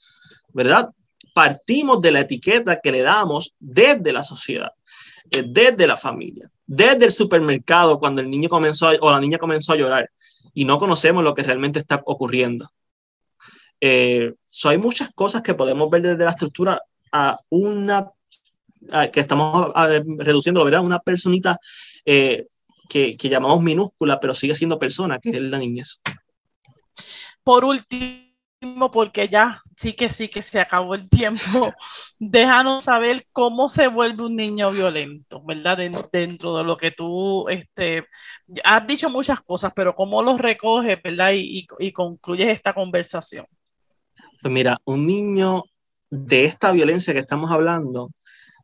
¿verdad? 0.52 0.90
Partimos 1.34 2.02
de 2.02 2.12
la 2.12 2.20
etiqueta 2.20 2.82
que 2.82 2.92
le 2.92 3.02
damos 3.02 3.54
desde 3.60 4.12
la 4.12 4.24
sociedad, 4.24 4.74
eh, 5.32 5.46
desde 5.48 5.88
la 5.88 5.96
familia, 5.96 6.52
desde 6.68 7.06
el 7.06 7.12
supermercado 7.14 7.98
cuando 7.98 8.20
el 8.20 8.30
niño 8.30 8.50
comenzó 8.50 8.90
o 9.00 9.10
la 9.10 9.22
niña 9.22 9.38
comenzó 9.38 9.72
a 9.72 9.78
llorar 9.78 10.12
y 10.54 10.66
no 10.66 10.78
conocemos 10.78 11.24
lo 11.24 11.34
que 11.34 11.44
realmente 11.44 11.80
está 11.80 12.02
ocurriendo. 12.06 12.68
Eh, 13.86 14.34
hay 14.64 14.78
muchas 14.78 15.10
cosas 15.14 15.42
que 15.42 15.56
podemos 15.56 15.90
ver 15.90 16.02
desde 16.02 16.24
la 16.24 16.30
estructura 16.30 16.82
a 17.12 17.36
una, 17.50 18.10
que 19.12 19.20
estamos 19.20 19.74
reduciendo, 20.20 20.64
¿verdad? 20.64 20.80
Una 20.80 21.00
personita 21.00 21.60
eh, 22.06 22.48
que, 22.88 23.18
que, 23.18 23.28
llamamos 23.28 23.62
minúscula, 23.62 24.22
pero 24.22 24.34
sigue 24.34 24.56
siendo 24.56 24.80
persona, 24.80 25.20
que 25.20 25.32
es 25.32 25.42
la 25.42 25.60
niñez. 25.60 26.00
Por 27.44 27.66
último, 27.66 28.90
porque 28.90 29.28
ya 29.28 29.62
sí 29.76 29.92
que 29.92 30.10
sí 30.10 30.30
que 30.30 30.42
se 30.42 30.62
acabó 30.62 30.96
el 30.96 31.10
tiempo, 31.10 31.74
déjanos 32.20 32.86
saber 32.86 33.28
cómo 33.34 33.70
se 33.70 33.88
vuelve 33.88 34.24
un 34.24 34.38
niño 34.38 34.72
violento, 34.72 35.44
¿verdad? 35.44 35.80
Dentro 36.10 36.56
de 36.56 36.64
lo 36.64 36.78
que 36.78 36.92
tú 36.92 37.50
este, 37.50 38.06
has 38.64 38.88
dicho 38.88 39.10
muchas 39.10 39.42
cosas, 39.42 39.74
pero 39.76 39.94
cómo 39.94 40.24
los 40.24 40.40
recoges, 40.40 40.98
¿verdad? 41.04 41.34
Y, 41.34 41.60
y, 41.60 41.68
y 41.80 41.92
concluyes 41.92 42.48
esta 42.48 42.74
conversación. 42.74 43.46
Pues 44.44 44.52
mira, 44.52 44.78
un 44.84 45.08
niño 45.08 45.64
de 46.10 46.44
esta 46.44 46.74
violencia 46.74 47.14
que 47.14 47.22
estamos 47.22 47.50
hablando 47.50 48.12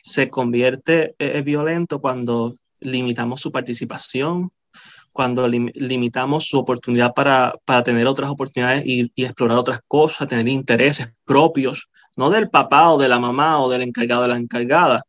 se 0.04 0.30
convierte 0.30 1.16
eh, 1.20 1.42
violento 1.42 2.02
cuando 2.02 2.58
limitamos 2.82 3.40
su 3.40 3.54
participación, 3.54 4.52
cuando 5.14 5.48
limitamos 5.48 6.50
su 6.50 6.60
oportunidad 6.60 7.14
para, 7.14 7.56
para 7.64 7.82
tener 7.82 8.08
otras 8.08 8.30
oportunidades 8.30 8.84
y, 8.86 9.10
y, 9.16 9.24
explorar 9.24 9.58
otras 9.58 9.80
cosas, 9.88 10.28
tener 10.28 10.50
intereses 10.50 11.14
propios, 11.24 11.88
no 12.18 12.30
del 12.30 12.50
papá 12.50 12.90
o 12.92 12.98
de 12.98 13.08
la 13.08 13.20
mamá 13.20 13.62
o 13.62 13.70
del 13.70 13.84
encargado 13.84 14.24
de 14.24 14.28
la 14.28 14.38
encargada, 14.38 15.04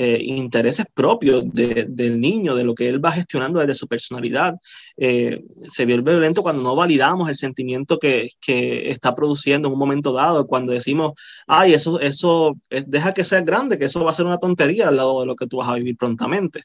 eh, 0.00 0.22
intereses 0.22 0.86
propios 0.94 1.42
del 1.52 2.20
niño, 2.20 2.54
de 2.54 2.62
lo 2.62 2.72
que 2.72 2.88
él 2.88 3.04
va 3.04 3.10
gestionando 3.10 3.58
desde 3.58 3.74
su 3.74 3.88
personalidad. 3.88 4.54
Eh, 4.96 5.42
se 5.66 5.86
vuelve 5.86 6.12
violento 6.12 6.44
cuando 6.44 6.62
no 6.62 6.76
validamos 6.76 7.28
el 7.28 7.34
sentimiento 7.34 7.98
que, 7.98 8.30
que, 8.40 8.90
está 8.90 9.16
produciendo 9.16 9.66
en 9.66 9.72
un 9.72 9.78
momento 9.80 10.12
dado, 10.12 10.46
cuando 10.46 10.72
decimos, 10.72 11.14
ay, 11.48 11.74
eso, 11.74 11.98
eso, 11.98 12.54
deja 12.86 13.12
que 13.12 13.24
sea 13.24 13.40
grande, 13.40 13.76
que 13.76 13.86
eso 13.86 14.04
va 14.04 14.10
a 14.10 14.14
ser 14.14 14.26
una 14.26 14.38
tontería 14.38 14.86
al 14.86 14.96
lado 14.96 15.18
de 15.18 15.26
lo 15.26 15.34
que 15.34 15.48
tú 15.48 15.56
vas 15.56 15.68
a 15.68 15.74
vivir 15.74 15.96
prontamente. 15.96 16.62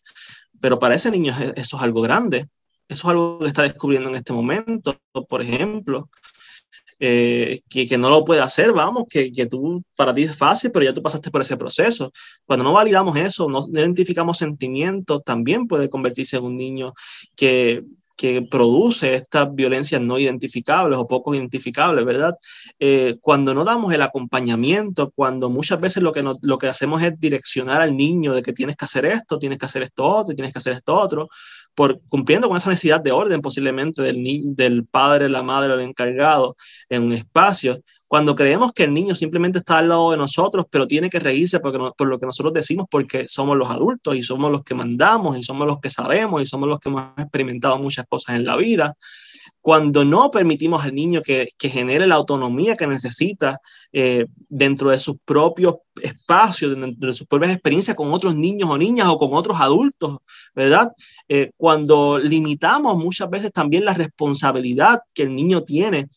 Pero 0.61 0.77
para 0.77 0.93
ese 0.93 1.09
niño 1.09 1.33
eso 1.55 1.77
es 1.77 1.83
algo 1.83 2.03
grande. 2.03 2.45
Eso 2.87 3.07
es 3.07 3.11
algo 3.11 3.39
que 3.39 3.47
está 3.47 3.63
descubriendo 3.63 4.09
en 4.09 4.15
este 4.15 4.33
momento, 4.33 4.99
por 5.27 5.41
ejemplo. 5.41 6.07
Eh, 6.99 7.59
que, 7.69 7.87
que, 7.87 7.97
no 7.97 8.09
lo 8.09 8.23
puede 8.23 8.41
hacer, 8.41 8.71
vamos, 8.71 9.05
que, 9.09 9.31
que, 9.31 9.45
tú, 9.45 9.83
para 9.95 10.13
ti 10.13 10.23
es 10.23 10.37
fácil, 10.37 10.71
pero 10.71 10.85
ya 10.85 10.93
tú 10.93 11.01
pasaste 11.01 11.31
por 11.31 11.41
ese 11.41 11.57
proceso. 11.57 12.11
Cuando 12.45 12.63
no 12.63 12.73
validamos 12.73 13.17
eso, 13.17 13.49
no 13.49 13.65
identificamos 13.73 14.37
sentimientos, 14.37 15.23
también 15.23 15.67
puede 15.67 15.89
convertirse 15.89 16.37
en 16.37 16.43
un 16.43 16.57
niño 16.57 16.93
que, 17.35 17.83
que 18.15 18.41
produce 18.41 19.15
estas 19.15 19.53
violencias 19.53 19.99
no 20.01 20.19
identificables 20.19 20.97
o 20.99 21.07
poco 21.07 21.33
identificables, 21.33 22.05
¿verdad? 22.05 22.37
Eh, 22.79 23.17
cuando 23.21 23.53
no 23.53 23.63
damos 23.63 23.93
el 23.93 24.01
acompañamiento, 24.01 25.11
cuando 25.15 25.49
muchas 25.49 25.79
veces 25.81 26.03
lo 26.03 26.13
que, 26.13 26.23
lo 26.41 26.57
que 26.57 26.67
hacemos 26.67 27.01
es 27.01 27.19
direccionar 27.19 27.81
al 27.81 27.97
niño 27.97 28.33
de 28.33 28.43
que 28.43 28.53
tienes 28.53 28.75
que 28.75 28.85
hacer 28.85 29.05
esto, 29.05 29.39
tienes 29.39 29.57
que 29.57 29.65
hacer 29.65 29.81
esto 29.83 30.05
otro, 30.05 30.35
tienes 30.35 30.53
que 30.53 30.59
hacer 30.59 30.73
esto 30.73 30.93
otro, 30.93 31.29
por, 31.75 32.01
cumpliendo 32.09 32.47
con 32.47 32.57
esa 32.57 32.69
necesidad 32.69 33.01
de 33.01 33.11
orden 33.11 33.41
posiblemente 33.41 34.01
del, 34.01 34.23
del 34.55 34.85
padre, 34.85 35.29
la 35.29 35.43
madre, 35.43 35.73
el 35.73 35.81
encargado 35.81 36.55
en 36.89 37.03
un 37.03 37.13
espacio, 37.13 37.81
cuando 38.07 38.35
creemos 38.35 38.71
que 38.73 38.83
el 38.83 38.93
niño 38.93 39.15
simplemente 39.15 39.59
está 39.59 39.79
al 39.79 39.89
lado 39.89 40.11
de 40.11 40.17
nosotros, 40.17 40.67
pero 40.69 40.85
tiene 40.85 41.09
que 41.09 41.19
reírse 41.19 41.59
porque 41.59 41.79
por 41.97 42.07
lo 42.07 42.19
que 42.19 42.27
nosotros 42.27 42.53
decimos, 42.53 42.85
porque 42.89 43.27
somos 43.27 43.57
los 43.57 43.71
adultos 43.71 44.15
y 44.15 44.21
somos 44.21 44.51
los 44.51 44.63
que 44.63 44.75
mandamos 44.75 45.35
y 45.37 45.41
somos 45.41 45.65
los 45.65 45.79
que 45.79 45.89
sabemos 45.89 46.41
y 46.41 46.45
somos 46.45 46.69
los 46.69 46.77
que 46.77 46.89
hemos 46.89 47.05
experimentado 47.17 47.79
muchas 47.79 48.05
cosas 48.07 48.35
en 48.35 48.45
la 48.45 48.55
vida, 48.55 48.95
cuando 49.63 50.03
no 50.03 50.29
permitimos 50.29 50.83
al 50.83 50.93
niño 50.93 51.21
que, 51.21 51.47
que 51.57 51.69
genere 51.69 52.05
la 52.05 52.15
autonomía 52.15 52.75
que 52.75 52.85
necesita 52.85 53.61
eh, 53.93 54.25
dentro 54.49 54.89
de 54.89 54.99
sus 54.99 55.15
propios 55.23 55.75
espacios, 56.01 56.77
dentro 56.77 57.07
de 57.07 57.15
sus 57.15 57.25
propias 57.25 57.53
experiencias 57.53 57.95
con 57.95 58.13
otros 58.13 58.35
niños 58.35 58.69
o 58.69 58.77
niñas 58.77 59.07
o 59.07 59.17
con 59.17 59.33
otros 59.33 59.61
adultos, 59.61 60.17
¿verdad? 60.53 60.91
Eh, 61.29 61.51
cuando 61.55 62.19
limitamos 62.19 62.97
muchas 62.97 63.29
veces 63.29 63.53
también 63.53 63.85
la 63.85 63.93
responsabilidad 63.93 64.99
que 65.13 65.23
el 65.23 65.33
niño 65.33 65.63
tiene 65.63 66.09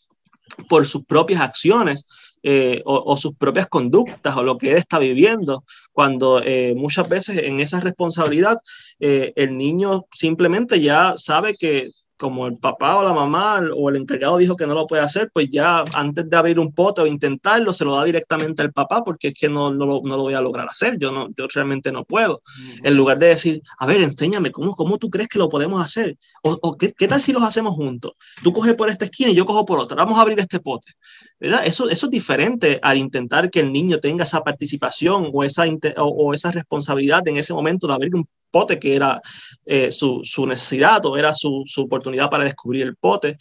por 0.69 0.85
sus 0.85 1.05
propias 1.05 1.41
acciones 1.41 2.05
eh, 2.43 2.83
o, 2.85 3.17
sus 3.17 3.37
propias 3.37 3.69
conductas 3.69 4.37
o 4.37 4.43
lo 4.43 4.59
que 4.59 4.73
él 4.73 4.77
está 4.77 4.99
viviendo, 4.99 5.63
cuando 5.93 6.43
muchas 6.75 7.09
veces 7.09 7.45
en 7.45 7.61
esa 7.61 7.81
responsabilidad 7.81 8.59
el 8.99 9.57
niño 9.57 10.07
simplemente 10.13 10.81
ya 10.81 11.15
sabe 11.17 11.55
que 11.55 11.91
como 12.17 12.47
el 12.47 12.57
papá 12.57 12.97
o 12.97 13.05
la 13.05 13.13
mamá 13.13 13.61
o 13.75 13.91
el 13.91 13.97
encargado 13.97 14.39
dijo 14.39 14.57
que 14.57 14.67
no 14.67 14.75
lo 14.75 14.87
puede 14.87 15.03
hacer, 15.03 15.31
pues 15.33 15.49
ya 15.51 15.85
antes 15.95 16.29
de 16.29 16.37
abrir 16.37 16.59
un 16.59 16.73
pote 16.73 17.03
o 17.03 17.07
intentarlo, 17.07 17.73
se 17.73 17.85
lo 17.85 17.95
da 17.97 18.05
directamente 18.05 18.63
al 18.63 18.73
papá 18.73 19.05
porque 19.05 19.29
es 19.29 19.35
que 19.35 19.49
no, 19.49 19.71
no, 19.71 19.87
lo, 19.87 20.01
no 20.05 20.17
lo 20.17 20.23
voy 20.23 20.35
a 20.35 20.41
lograr 20.41 20.67
hacer, 20.69 20.99
yo, 20.99 21.13
no, 21.13 21.29
yo 21.37 21.47
realmente 21.55 21.93
no 21.93 22.05
puedo. 22.05 22.43
En 22.83 22.97
lugar 22.97 23.19
de 23.19 23.29
decir, 23.29 23.63
a 23.79 23.87
ver, 23.87 24.01
enséñame, 24.01 24.51
¿cómo, 24.51 24.75
cómo 24.75 24.99
tú 24.99 25.11
crees 25.11 25.29
que 25.29 25.39
lo 25.39 25.49
podemos 25.49 25.83
hacer? 25.83 26.17
¿O, 26.43 26.59
o 26.63 26.77
qué, 26.77 26.93
qué, 26.93 27.09
tal 27.09 27.21
si 27.21 27.33
los 27.33 27.43
hacemos 27.43 27.75
juntos? 27.75 28.13
Tú 28.43 28.53
coges 28.53 28.75
por 28.75 28.89
esta 28.89 29.05
esquina 29.05 29.31
y 29.31 29.35
yo 29.35 29.45
cojo 29.45 29.65
por 29.65 29.79
otra, 29.79 29.97
vamos 29.97 30.19
a 30.19 30.23
abrir 30.23 30.39
este 30.41 30.61
pote. 30.61 30.93
¿verdad? 31.39 31.67
Eso, 31.67 31.89
eso 31.89 32.07
es 32.07 32.11
diferente 32.11 32.79
al 32.83 32.97
intentar 32.99 33.51
que 33.51 33.61
el 33.61 33.73
niño 33.73 34.01
tenga 34.01 34.25
esa 34.25 34.43
participación 34.43 35.31
o 35.33 35.45
esa, 35.45 35.65
o, 35.99 36.05
o 36.05 36.35
esa 36.35 36.51
responsabilidad 36.51 37.27
en 37.29 37.37
ese 37.37 37.53
momento 37.53 37.87
de 37.87 37.95
abrir 37.95 38.15
un 38.15 38.27
pote, 38.51 38.79
que 38.79 38.95
era 38.95 39.21
eh, 39.65 39.91
su, 39.91 40.21
su, 40.23 40.47
necesidad 40.47 41.05
o 41.07 41.17
era 41.17 41.33
su, 41.33 41.63
su, 41.67 41.83
oportunidad 41.83 42.31
para 42.31 42.45
descubrir 42.45 42.83
el 42.83 42.97
pote, 42.97 43.37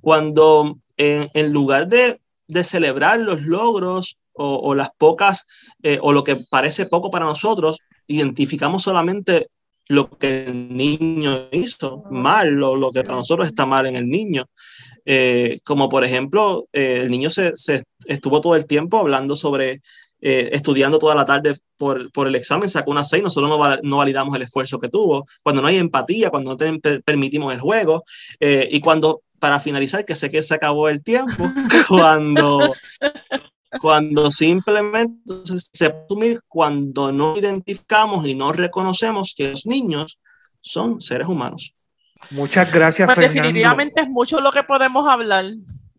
cuando 0.00 0.78
en, 0.96 1.52
lugar 1.52 1.88
de, 1.88 2.20
de, 2.48 2.64
celebrar 2.64 3.20
los 3.20 3.42
logros 3.42 4.16
o, 4.32 4.74
las 4.74 4.90
pocas, 4.98 5.46
eh, 5.82 5.98
o 6.02 6.12
lo 6.12 6.24
que 6.24 6.36
parece 6.36 6.86
poco 6.86 7.10
para 7.10 7.24
nosotros, 7.24 7.78
identificamos 8.08 8.82
solamente 8.82 9.48
lo 9.86 10.10
que 10.10 10.46
el 10.46 10.74
niño 10.74 11.48
hizo 11.52 12.02
mal, 12.10 12.60
o 12.62 12.74
lo 12.74 12.90
que 12.90 13.04
para 13.04 13.18
nosotros 13.18 13.46
está 13.46 13.66
mal 13.66 13.86
en 13.86 13.96
el 13.96 14.08
niño. 14.08 14.46
Eh, 15.04 15.60
como 15.64 15.88
por 15.88 16.04
ejemplo, 16.04 16.66
el 16.72 17.10
niño 17.10 17.30
se, 17.30 17.56
se, 17.56 17.84
estuvo 18.06 18.40
todo 18.40 18.56
el 18.56 18.66
tiempo 18.66 18.98
hablando 18.98 19.36
sobre 19.36 19.82
eh, 20.26 20.48
estudiando 20.52 20.98
toda 20.98 21.14
la 21.14 21.26
tarde 21.26 21.54
por, 21.76 22.10
por, 22.10 22.26
el 22.26 22.34
examen, 22.34 22.66
sacó 22.66 22.90
una 22.90 23.04
6, 23.04 23.22
nosotros 23.22 23.50
no, 23.50 23.76
no, 23.82 23.96
validamos 23.98 24.34
el 24.34 24.40
esfuerzo 24.40 24.80
que 24.80 24.88
tuvo, 24.88 25.26
cuando 25.42 25.60
no 25.60 25.68
hay 25.68 25.76
empatía, 25.76 26.30
cuando 26.30 26.52
no 26.52 26.56
te, 26.56 26.78
te 26.78 27.00
permitimos 27.00 27.52
el 27.52 27.60
juego, 27.60 28.02
eh, 28.40 28.66
y 28.70 28.80
cuando, 28.80 29.20
para 29.38 29.60
finalizar, 29.60 30.06
que 30.06 30.16
sé 30.16 30.30
que 30.30 30.42
se 30.42 30.54
acabó 30.54 30.88
el 30.88 31.02
tiempo, 31.02 31.44
cuando, 31.90 32.72
cuando 33.82 34.30
simplemente 34.30 35.30
se 35.44 35.86
asumir 35.88 36.40
cuando 36.48 37.12
no 37.12 37.36
identificamos 37.36 38.26
y 38.26 38.34
no 38.34 38.50
reconocemos 38.50 39.34
que 39.36 39.50
los 39.50 39.66
niños 39.66 40.18
son 40.62 41.02
seres 41.02 41.28
humanos. 41.28 41.76
Muchas 42.30 42.72
gracias, 42.72 43.08
pues 43.08 43.16
Fernando. 43.16 43.42
Definitivamente 43.42 44.00
es 44.00 44.08
mucho 44.08 44.40
lo 44.40 44.52
que 44.52 44.62
podemos 44.62 45.06
hablar. 45.06 45.44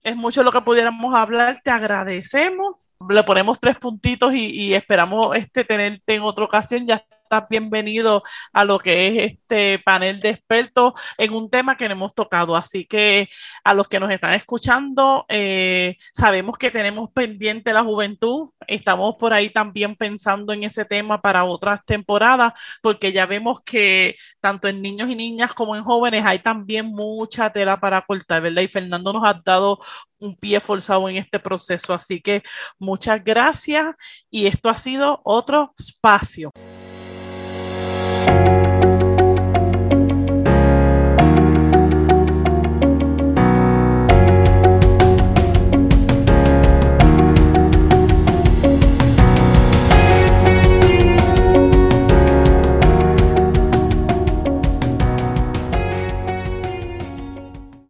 Es 0.02 0.16
mucho 0.16 0.42
lo 0.42 0.52
que 0.52 0.62
pudiéramos 0.62 1.14
hablar. 1.14 1.62
Te 1.64 1.70
agradecemos 1.70 2.78
le 3.10 3.24
ponemos 3.24 3.60
tres 3.60 3.78
puntitos 3.78 4.34
y, 4.34 4.46
y, 4.46 4.74
esperamos 4.74 5.36
este 5.36 5.64
tenerte 5.64 6.16
en 6.16 6.22
otra 6.22 6.46
ocasión. 6.46 6.86
Ya 6.88 7.04
estás 7.26 7.50
bienvenido 7.50 8.24
a 8.54 8.66
lo 8.66 8.80
que 8.80 9.08
es 9.08 9.34
este 9.34 9.80
panel 9.80 10.20
de 10.20 10.30
expertos 10.30 10.94
en 11.18 11.34
un 11.34 11.50
tema 11.50 11.76
que 11.76 11.86
hemos 11.86 12.14
tocado. 12.14 12.56
Así 12.56 12.86
que 12.86 13.30
a 13.64 13.74
los 13.74 13.88
que 13.88 14.00
nos 14.00 14.12
están 14.12 14.34
escuchando, 14.34 15.26
eh, 15.28 15.98
sabemos 16.14 16.58
que 16.58 16.72
tenemos 16.72 17.10
pendiente 17.12 17.74
la 17.74 17.84
juventud. 17.84 18.52
Estamos 18.68 19.16
por 19.20 19.34
ahí 19.34 19.50
también 19.50 19.96
pensando 19.96 20.54
en 20.54 20.64
ese 20.64 20.86
tema 20.86 21.22
para 21.22 21.46
otras 21.46 21.84
temporadas, 21.86 22.54
porque 22.82 23.12
ya 23.12 23.26
vemos 23.26 23.62
que 23.66 24.16
tanto 24.40 24.68
en 24.68 24.82
niños 24.82 25.10
y 25.10 25.16
niñas 25.16 25.54
como 25.54 25.76
en 25.76 25.84
jóvenes 25.84 26.24
hay 26.26 26.40
también 26.40 26.86
mucha 26.86 27.52
tela 27.52 27.80
para 27.80 28.02
cortar, 28.02 28.44
¿verdad? 28.44 28.62
Y 28.62 28.68
Fernando 28.68 29.14
nos 29.14 29.24
ha 29.26 29.42
dado 29.44 29.80
un 30.20 30.36
pie 30.36 30.60
forzado 30.60 31.10
en 31.10 31.18
este 31.18 31.40
proceso. 31.40 31.94
Así 31.94 32.22
que 32.22 32.44
muchas 32.78 33.24
gracias 33.24 33.96
y 34.30 34.46
esto 34.46 34.70
ha 34.70 34.76
sido 34.76 35.22
otro 35.24 35.74
espacio. 35.78 36.52
Thank 38.26 38.60
you. 38.60 38.65